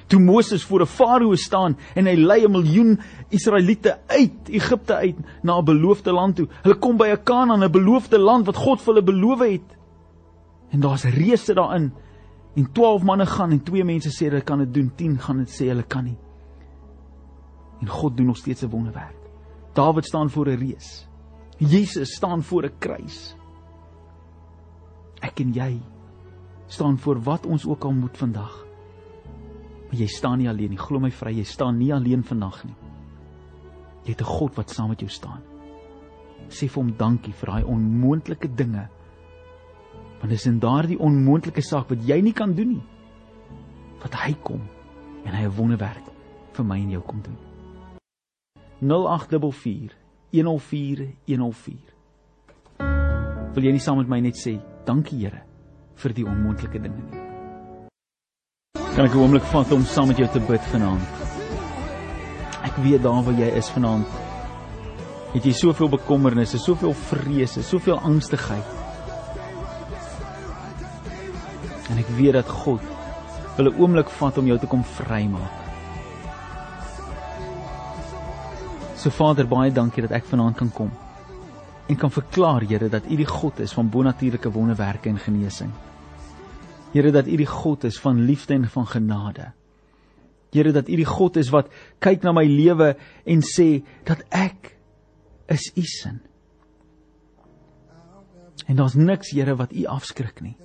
Toe 0.07 0.21
Moses 0.21 0.65
voor 0.65 0.81
'n 0.81 0.87
farao 0.87 1.35
staan 1.35 1.77
en 1.95 2.07
hy 2.07 2.15
lei 2.15 2.45
'n 2.45 2.51
miljoen 2.51 3.01
Israeliete 3.29 3.99
uit 4.07 4.49
Egipte 4.49 4.95
uit 4.95 5.17
na 5.43 5.59
'n 5.59 5.65
beloofde 5.65 6.13
land 6.13 6.37
toe. 6.37 6.49
Hulle 6.63 6.79
kom 6.79 6.97
by 6.97 7.09
'n 7.09 7.23
Kanaan, 7.23 7.65
'n 7.65 7.71
beloofde 7.71 8.19
land 8.19 8.47
wat 8.47 8.57
God 8.57 8.81
vir 8.81 8.95
hulle 8.95 9.05
beloof 9.05 9.41
het. 9.41 9.77
En 10.71 10.81
daar's 10.81 11.05
reëse 11.05 11.55
daarin. 11.55 11.93
En 12.57 12.73
12 12.73 13.03
manne 13.03 13.27
gaan 13.27 13.51
en 13.53 13.63
twee 13.63 13.85
mense 13.85 14.11
sê 14.11 14.31
hulle 14.31 14.41
kan 14.41 14.63
dit 14.65 14.73
doen, 14.75 14.89
10 14.97 15.19
gaan 15.21 15.43
dit 15.43 15.53
sê 15.53 15.69
hulle 15.69 15.85
kan 15.85 16.07
nie. 16.09 16.17
En 17.85 17.89
God 17.93 18.17
doen 18.17 18.27
nog 18.27 18.37
steeds 18.37 18.63
'n 18.63 18.71
wonderwerk. 18.71 19.17
Dawid 19.75 20.07
staan 20.07 20.31
voor 20.31 20.47
'n 20.49 20.59
reus. 20.59 21.09
Jesus 21.59 22.15
staan 22.15 22.43
voor 22.43 22.65
'n 22.65 22.79
kruis. 22.79 23.37
Ek 25.21 25.41
en 25.41 25.53
jy 25.53 25.81
staan 26.67 26.99
voor 26.99 27.23
wat 27.23 27.47
ons 27.47 27.67
ook 27.67 27.85
al 27.85 27.93
moet 27.93 28.17
vandag. 28.17 28.67
Maar 29.87 29.99
jy 29.99 30.07
staan 30.07 30.39
nie 30.39 30.49
alleen 30.49 30.71
nie. 30.71 30.79
Glo 30.79 30.99
my 30.99 31.11
vry, 31.11 31.37
jy 31.37 31.45
staan 31.45 31.79
nie 31.79 31.95
alleen 31.95 32.25
vandag 32.25 32.65
nie. 32.65 32.77
Jy 34.05 34.11
het 34.11 34.21
'n 34.21 34.25
God 34.39 34.55
wat 34.57 34.71
saam 34.71 34.89
met 34.89 35.01
jou 35.01 35.11
staan. 35.11 35.43
Sê 36.49 36.69
vir 36.69 36.83
hom 36.83 36.97
dankie 36.97 37.33
vir 37.33 37.47
daai 37.47 37.65
onmoontlike 37.65 38.55
dinge. 38.55 38.89
Want 40.21 40.31
dis 40.31 40.47
in 40.47 40.59
daardie 40.59 40.99
onmoontlike 40.99 41.63
saak 41.63 41.89
wat 41.89 42.05
jy 42.09 42.21
nie 42.21 42.33
kan 42.33 42.55
doen 42.55 42.69
nie. 42.69 42.85
Wat 44.03 44.15
hy 44.15 44.33
kom 44.43 44.63
en 45.25 45.35
hy 45.35 45.43
'n 45.45 45.57
wonderwerk 45.57 46.07
vir 46.53 46.65
my 46.65 46.79
en 46.79 46.91
jou 46.91 47.03
kom 47.03 47.21
doen. 47.23 47.37
0844 48.81 49.95
104 50.31 51.09
104 51.27 51.97
Wil 53.55 53.65
jy 53.65 53.73
nie 53.73 53.81
saam 53.81 53.97
met 53.99 54.09
my 54.09 54.21
net 54.21 54.37
sê 54.37 54.61
dankie 54.85 55.19
Here 55.19 55.43
vir 55.97 56.13
die 56.13 56.27
onmoontlike 56.29 56.79
dinge 56.79 57.01
nie? 57.01 57.23
Kan 58.95 59.07
ek 59.07 59.15
'n 59.15 59.19
oomblik 59.19 59.47
vat 59.53 59.73
om 59.73 59.85
saam 59.85 60.09
met 60.09 60.19
jou 60.19 60.29
te 60.29 60.41
bid 60.41 60.61
vanaand? 60.73 61.09
Ek 62.65 62.77
weet 62.85 63.03
daar 63.03 63.23
waar 63.25 63.35
jy 63.35 63.49
is 63.57 63.71
vanaand. 63.71 64.07
Het 65.33 65.45
jy 65.45 65.53
soveel 65.53 65.89
bekommernisse, 65.89 66.59
soveel 66.59 66.93
vrese, 66.93 67.63
soveel 67.63 67.99
angstigheid? 67.99 68.76
En 71.91 71.99
ek 71.99 72.09
weet 72.19 72.33
dat 72.33 72.49
God 72.49 72.81
wil 73.57 73.71
'n 73.71 73.79
oomblik 73.81 74.11
vat 74.11 74.39
om 74.39 74.47
jou 74.47 74.59
te 74.59 74.67
kom 74.67 74.85
vrymaak. 74.85 75.65
So 78.97 79.11
Vader, 79.11 79.47
baie 79.47 79.73
dankie 79.73 80.03
dat 80.03 80.11
ek 80.11 80.25
vanaand 80.25 80.57
kan 80.57 80.71
kom 80.73 80.91
en 81.87 81.97
kan 81.97 82.11
verklaar 82.11 82.65
Here 82.67 82.89
dat 82.89 83.07
U 83.07 83.17
die 83.17 83.27
God 83.27 83.61
is 83.61 83.73
van 83.73 83.91
bonatuurlike 83.91 84.51
wonderwerke 84.51 85.09
en 85.09 85.19
genesing. 85.19 85.71
Here 86.93 87.13
dat 87.13 87.27
U 87.27 87.37
die 87.37 87.47
God 87.47 87.85
is 87.85 87.99
van 88.01 88.25
liefde 88.25 88.55
en 88.55 88.69
van 88.69 88.87
genade. 88.87 89.53
Here 90.51 90.73
dat 90.73 90.89
U 90.89 90.97
die 90.97 91.07
God 91.07 91.37
is 91.37 91.51
wat 91.55 91.71
kyk 91.99 92.23
na 92.23 92.33
my 92.33 92.47
lewe 92.47 92.95
en 93.25 93.43
sê 93.47 93.85
dat 94.05 94.25
ek 94.31 94.75
is 95.53 95.71
U 95.77 95.83
sin. 95.83 96.21
En 98.67 98.77
daar's 98.77 98.95
niks 98.99 99.31
Here 99.31 99.57
wat 99.57 99.73
U 99.73 99.87
afskrik 99.87 100.43
nie. 100.43 100.57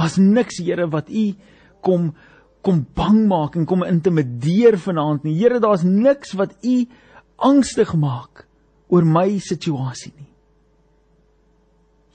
Daar's 0.00 0.16
niks 0.16 0.60
Here 0.64 0.88
wat 0.88 1.10
U 1.12 1.24
kom 1.84 2.12
kom 2.60 2.82
bang 2.96 3.22
maak 3.28 3.54
en 3.56 3.64
kom 3.64 3.86
intimideer 3.86 4.76
vanaand 4.76 5.24
nie. 5.24 5.36
Here, 5.38 5.60
daar's 5.60 5.84
niks 5.84 6.34
wat 6.36 6.52
U 6.60 6.74
angstig 7.40 7.94
maak 7.96 8.44
oor 8.92 9.06
my 9.06 9.38
situasie 9.40 10.12
nie. 10.12 10.28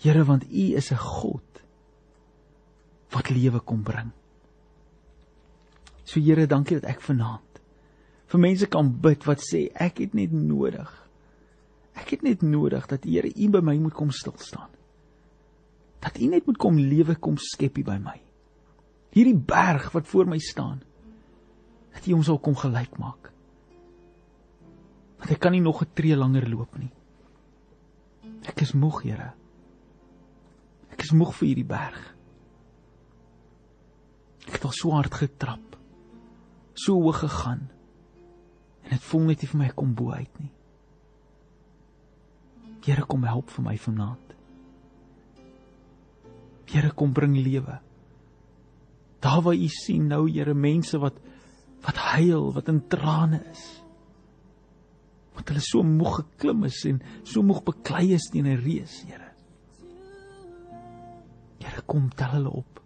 Here, 0.05 0.21
want 0.25 0.45
U 0.45 0.65
is 0.77 0.91
'n 0.91 1.01
God 1.01 1.41
wat 3.09 3.29
lewe 3.29 3.59
kom 3.59 3.81
bring. 3.81 4.11
So 6.05 6.19
Here, 6.19 6.45
dankie 6.45 6.79
dat 6.79 6.89
ek 6.89 7.01
vanaand 7.01 7.41
vir 8.27 8.39
mense 8.39 8.65
kan 8.67 8.89
bid 9.01 9.25
wat 9.25 9.39
sê 9.39 9.71
ek 9.73 9.99
het 9.99 10.13
net 10.13 10.31
nodig. 10.31 10.89
Ek 11.95 12.09
het 12.09 12.23
net 12.23 12.41
nodig 12.41 12.85
dat 12.87 13.03
Here 13.03 13.29
U 13.29 13.49
by 13.49 13.61
my 13.61 13.77
moet 13.77 13.93
kom 13.93 14.11
stil 14.11 14.37
staan. 14.37 14.74
Dat 16.05 16.19
U 16.21 16.27
net 16.29 16.45
moet 16.45 16.59
kom 16.61 16.77
lewe 16.77 17.15
kom 17.17 17.39
skep 17.41 17.79
hier 17.79 17.87
by 17.87 17.97
my. 18.01 18.19
Hierdie 19.15 19.37
berg 19.37 19.89
wat 19.95 20.07
voor 20.07 20.27
my 20.29 20.37
staan 20.43 20.83
Dat 21.95 22.05
U 22.05 22.13
hom 22.13 22.25
sal 22.27 22.39
kom 22.43 22.57
gelyk 22.59 22.97
maak. 22.99 23.31
Want 25.17 25.31
ek 25.31 25.39
kan 25.41 25.55
nie 25.55 25.63
nog 25.63 25.81
'n 25.81 25.93
tree 25.93 26.15
langer 26.15 26.49
loop 26.49 26.77
nie. 26.77 26.91
Ek 28.45 28.61
is 28.61 28.73
moeg, 28.73 29.01
Here. 29.03 29.33
Ek 30.91 31.01
is 31.01 31.11
moeg 31.11 31.33
vir 31.35 31.47
hierdie 31.47 31.65
berg. 31.67 32.15
Ek 34.47 34.53
het 34.53 34.63
al 34.63 34.71
so 34.71 34.91
hard 34.91 35.13
getrap. 35.13 35.77
So 36.73 36.93
hoog 36.93 37.19
gegaan. 37.19 37.69
En 38.83 38.89
dit 38.89 39.01
voel 39.01 39.21
net 39.21 39.41
nie 39.41 39.49
vir 39.49 39.59
my 39.59 39.69
kom 39.69 39.95
bo 39.95 40.11
uit 40.11 40.39
nie. 40.39 40.51
Here 42.85 43.05
kom 43.05 43.23
help 43.23 43.49
vir 43.49 43.63
my 43.65 43.77
vanaand. 43.77 44.24
Here 46.69 46.91
kom 46.91 47.13
bring 47.13 47.37
lewe. 47.37 47.79
Daar 49.21 49.41
waar 49.41 49.55
u 49.55 49.67
sien 49.67 50.07
nou 50.07 50.25
Here 50.29 50.53
mense 50.53 50.99
wat 51.01 51.21
wat 51.85 51.97
huil, 52.15 52.49
wat 52.53 52.69
in 52.71 52.79
trane 52.89 53.43
is. 53.51 53.63
Want 55.35 55.51
hulle 55.51 55.61
so 55.61 55.83
moeg 55.85 56.15
geklim 56.23 56.63
is 56.65 56.79
en 56.89 57.01
so 57.21 57.43
moeg 57.45 57.61
beklei 57.67 58.15
is 58.15 58.25
teen 58.33 58.47
'n 58.47 58.57
reus, 58.57 59.03
Here. 59.05 59.29
Here 61.61 61.81
kom 61.85 62.09
tel 62.09 62.31
hulle 62.39 62.49
op. 62.49 62.81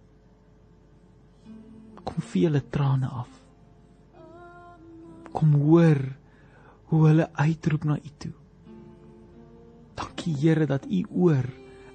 Kom 2.04 2.20
vee 2.20 2.48
hulle 2.48 2.64
trane 2.70 3.08
af. 3.08 3.32
Kom 5.32 5.54
hoor 5.54 6.02
hoe 6.90 7.08
hulle 7.08 7.30
uitroep 7.34 7.84
na 7.84 7.96
U 7.96 8.12
toe. 8.18 8.34
Dankie 9.96 10.36
Here 10.36 10.66
dat 10.66 10.86
U 10.86 11.06
oor 11.10 11.46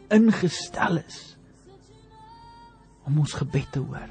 ingestel 0.08 1.02
is 1.04 1.36
om 3.04 3.18
ons 3.18 3.32
gebed 3.32 3.70
te 3.72 3.82
hoor. 3.82 4.10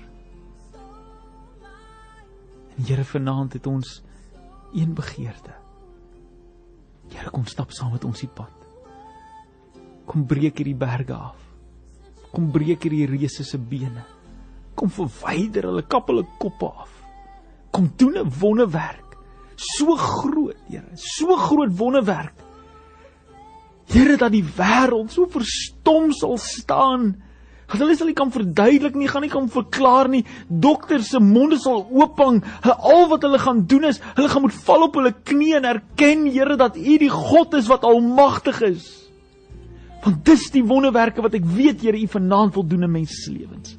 En 2.73 2.87
Here 2.87 3.05
vanaand 3.05 3.53
het 3.53 3.67
ons 3.69 4.01
een 4.73 4.93
begeerte. 4.97 5.53
Here 7.13 7.29
kom 7.29 7.45
stap 7.45 7.71
saam 7.71 7.93
met 7.93 8.05
ons 8.07 8.23
die 8.23 8.29
pad. 8.29 8.53
Kom 10.09 10.25
breek 10.27 10.57
hierdie 10.59 10.77
berge 10.77 11.13
af. 11.13 11.39
Kom 12.33 12.49
breek 12.51 12.87
hierdie 12.87 13.05
reuse 13.11 13.45
se 13.45 13.59
bene. 13.59 14.03
Kom 14.75 14.89
verwyder 14.89 15.69
hulle 15.69 15.85
kap 15.85 16.09
hulle 16.09 16.25
koppe 16.41 16.69
af. 16.69 16.89
Kom 17.71 17.91
doen 17.97 18.17
'n 18.17 18.31
wonderwerk. 18.39 19.17
So 19.55 19.95
groot, 19.95 20.57
Here, 20.67 20.89
so 20.95 21.35
groot 21.37 21.77
wonderwerk. 21.77 22.33
Here 23.85 24.17
dat 24.17 24.31
die 24.31 24.43
wêreld 24.43 25.11
so 25.11 25.25
verstom 25.25 26.11
sal 26.11 26.37
staan 26.37 27.21
hulle 27.71 27.95
sal 27.97 28.09
nie 28.09 28.17
kan 28.17 28.31
verduidelik 28.33 28.95
nie, 28.99 29.07
gaan 29.09 29.23
nie 29.25 29.31
kan 29.31 29.47
verklaar 29.51 30.09
nie. 30.11 30.23
Dokters 30.47 31.11
se 31.13 31.21
monde 31.23 31.57
sal 31.61 31.85
oophang. 31.89 32.41
Hulle 32.63 32.75
al 32.93 33.07
wat 33.11 33.23
hulle 33.25 33.39
gaan 33.41 33.63
doen 33.69 33.87
is, 33.89 34.01
hulle 34.17 34.31
gaan 34.31 34.45
moet 34.45 34.57
val 34.65 34.87
op 34.87 34.99
hulle 34.99 35.13
knieë 35.13 35.61
en 35.61 35.69
erken, 35.75 36.25
Here, 36.33 36.57
dat 36.59 36.77
U 36.77 36.97
die 36.99 37.11
God 37.11 37.53
is 37.57 37.69
wat 37.71 37.85
almagtig 37.87 38.61
is. 38.67 38.89
Want 40.03 40.25
dis 40.27 40.49
die 40.51 40.63
wonderwerke 40.67 41.23
wat 41.23 41.37
ek 41.37 41.47
weet, 41.55 41.81
Here, 41.85 41.97
U 41.97 42.11
vanaand 42.17 42.57
wil 42.57 42.67
doen 42.67 42.87
in 42.87 42.93
mense 42.99 43.21
se 43.21 43.31
lewens. 43.31 43.77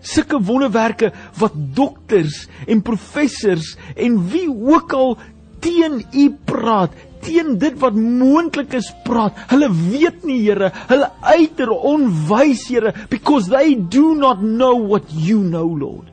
Sulke 0.00 0.40
wonderwerke 0.40 1.10
wat 1.36 1.56
dokters 1.76 2.46
en 2.66 2.80
professors 2.82 3.74
en 3.94 4.16
wie 4.32 4.48
ook 4.48 4.94
al 4.96 5.18
teen 5.60 6.00
U 6.16 6.30
praat, 6.48 6.94
teen 7.24 7.56
dit 7.60 7.76
wat 7.82 7.96
moontlik 7.96 8.74
is 8.78 8.90
praat. 9.04 9.36
Hulle 9.52 9.70
weet 9.72 10.24
nie, 10.28 10.40
Here, 10.44 10.70
hulle 10.90 11.10
uiter 11.36 11.72
onwys, 11.72 12.66
Here, 12.68 12.94
because 13.10 13.50
they 13.50 13.74
do 13.74 14.14
not 14.14 14.42
know 14.42 14.74
what 14.76 15.10
you 15.12 15.42
know, 15.42 15.66
Lord. 15.66 16.08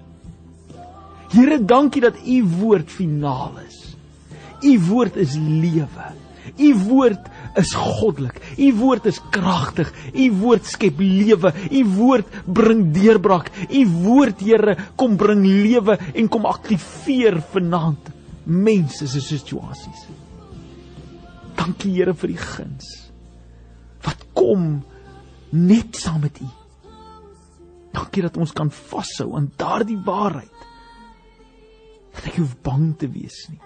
Here, 1.34 1.60
dankie 1.60 2.02
dat 2.04 2.20
u 2.24 2.44
woord 2.62 2.92
finaal 2.92 3.60
is. 3.66 3.84
U 4.64 4.74
woord 4.90 5.18
is 5.20 5.36
lewe. 5.38 6.14
U 6.58 6.70
woord 6.88 7.28
is 7.60 7.74
goddelik. 7.76 8.40
U 8.58 8.72
woord 8.80 9.06
is 9.06 9.20
kragtig. 9.34 9.92
U 10.14 10.28
woord 10.42 10.66
skep 10.66 11.02
lewe. 11.02 11.52
U 11.54 11.84
woord 11.98 12.38
bring 12.46 12.88
deurbraak. 12.96 13.52
U 13.70 13.86
woord, 14.08 14.42
Here, 14.42 14.78
kom 14.96 15.18
bring 15.20 15.44
lewe 15.46 15.98
en 16.16 16.32
kom 16.32 16.48
aktiveer 16.50 17.42
vanaand 17.54 18.14
mense 18.48 19.08
se 19.08 19.22
situasies. 19.22 20.08
Dankie 21.58 21.96
Here 21.98 22.14
vir 22.14 22.34
die 22.34 22.42
guns 22.42 22.88
wat 24.06 24.22
kom 24.38 24.84
net 25.52 25.98
saam 25.98 26.22
met 26.24 26.40
U. 26.40 26.48
Dankie 27.96 28.24
dat 28.24 28.38
ons 28.38 28.54
kan 28.56 28.70
vashou 28.72 29.32
aan 29.36 29.50
daardie 29.60 30.00
waarheid. 30.06 30.66
Dat 32.14 32.30
ek 32.30 32.40
hoef 32.42 32.54
bang 32.66 32.92
te 33.00 33.10
wees 33.12 33.40
nie. 33.52 33.62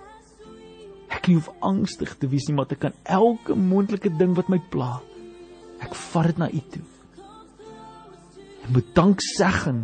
Ek 1.12 1.28
nie 1.28 1.36
hoef 1.38 1.50
angstig 1.68 2.16
te 2.20 2.30
wees 2.32 2.48
nie, 2.48 2.56
maar 2.56 2.72
ek 2.72 2.86
kan 2.86 2.96
elke 3.04 3.56
moontlike 3.58 4.14
ding 4.20 4.36
wat 4.38 4.50
my 4.52 4.62
pla, 4.72 4.96
ek 5.84 5.96
vat 6.08 6.32
dit 6.32 6.40
na 6.40 6.48
U 6.48 6.62
toe. 6.72 6.86
En 8.62 8.78
met 8.78 8.94
danksegging 8.96 9.84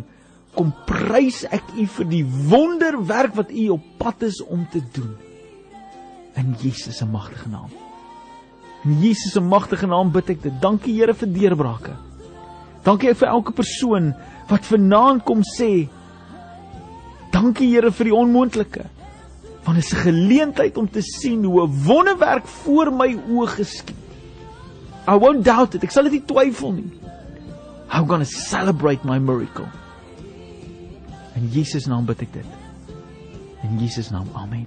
kom 0.56 0.72
prys 0.88 1.44
ek 1.52 1.74
U 1.76 1.84
vir 1.98 2.08
die 2.10 2.24
wonderwerk 2.24 3.36
wat 3.38 3.52
U 3.52 3.68
op 3.76 3.92
pad 4.00 4.24
is 4.30 4.40
om 4.46 4.64
te 4.72 4.82
doen. 4.96 5.12
In 6.38 6.54
Jesus 6.62 7.02
se 7.02 7.06
magtige 7.06 7.50
naam. 7.52 7.87
In 8.84 9.00
Jesus 9.02 9.32
se 9.32 9.40
magtige 9.40 9.86
naam 9.86 10.12
bid 10.14 10.30
ek 10.30 10.42
dit. 10.42 10.60
Dankie 10.62 10.94
Here 10.94 11.14
vir 11.14 11.32
deurbrake. 11.34 11.96
Dankie 12.86 13.14
vir 13.14 13.28
elke 13.28 13.52
persoon 13.52 14.12
wat 14.48 14.64
vanaand 14.64 15.24
kom 15.28 15.42
sê 15.44 15.88
Dankie 17.34 17.68
Here 17.74 17.90
vir 17.92 18.08
die 18.08 18.16
onmoontlike. 18.16 18.86
Want 19.64 19.76
dit 19.76 19.84
is 19.84 19.92
'n 19.92 20.04
geleentheid 20.06 20.76
om 20.76 20.88
te 20.90 21.02
sien 21.02 21.44
hoe 21.44 21.66
'n 21.66 21.84
wonderwerk 21.84 22.46
voor 22.46 22.92
my 22.92 23.14
oë 23.14 23.46
geskied. 23.46 23.96
I 25.08 25.16
won't 25.16 25.44
doubt 25.44 25.74
it. 25.74 25.84
Ek 25.84 25.90
sal 25.90 26.04
dit 26.04 26.12
nie 26.12 26.24
twyfel 26.24 26.72
nie. 26.72 26.92
I'm 27.90 28.06
going 28.06 28.20
to 28.20 28.30
celebrate 28.30 29.04
my 29.04 29.18
miracle. 29.18 29.68
In 31.34 31.48
Jesus 31.48 31.86
naam 31.86 32.04
bid 32.04 32.22
ek 32.22 32.32
dit. 32.32 32.46
In 33.62 33.78
Jesus 33.78 34.10
naam. 34.10 34.28
Amen. 34.34 34.66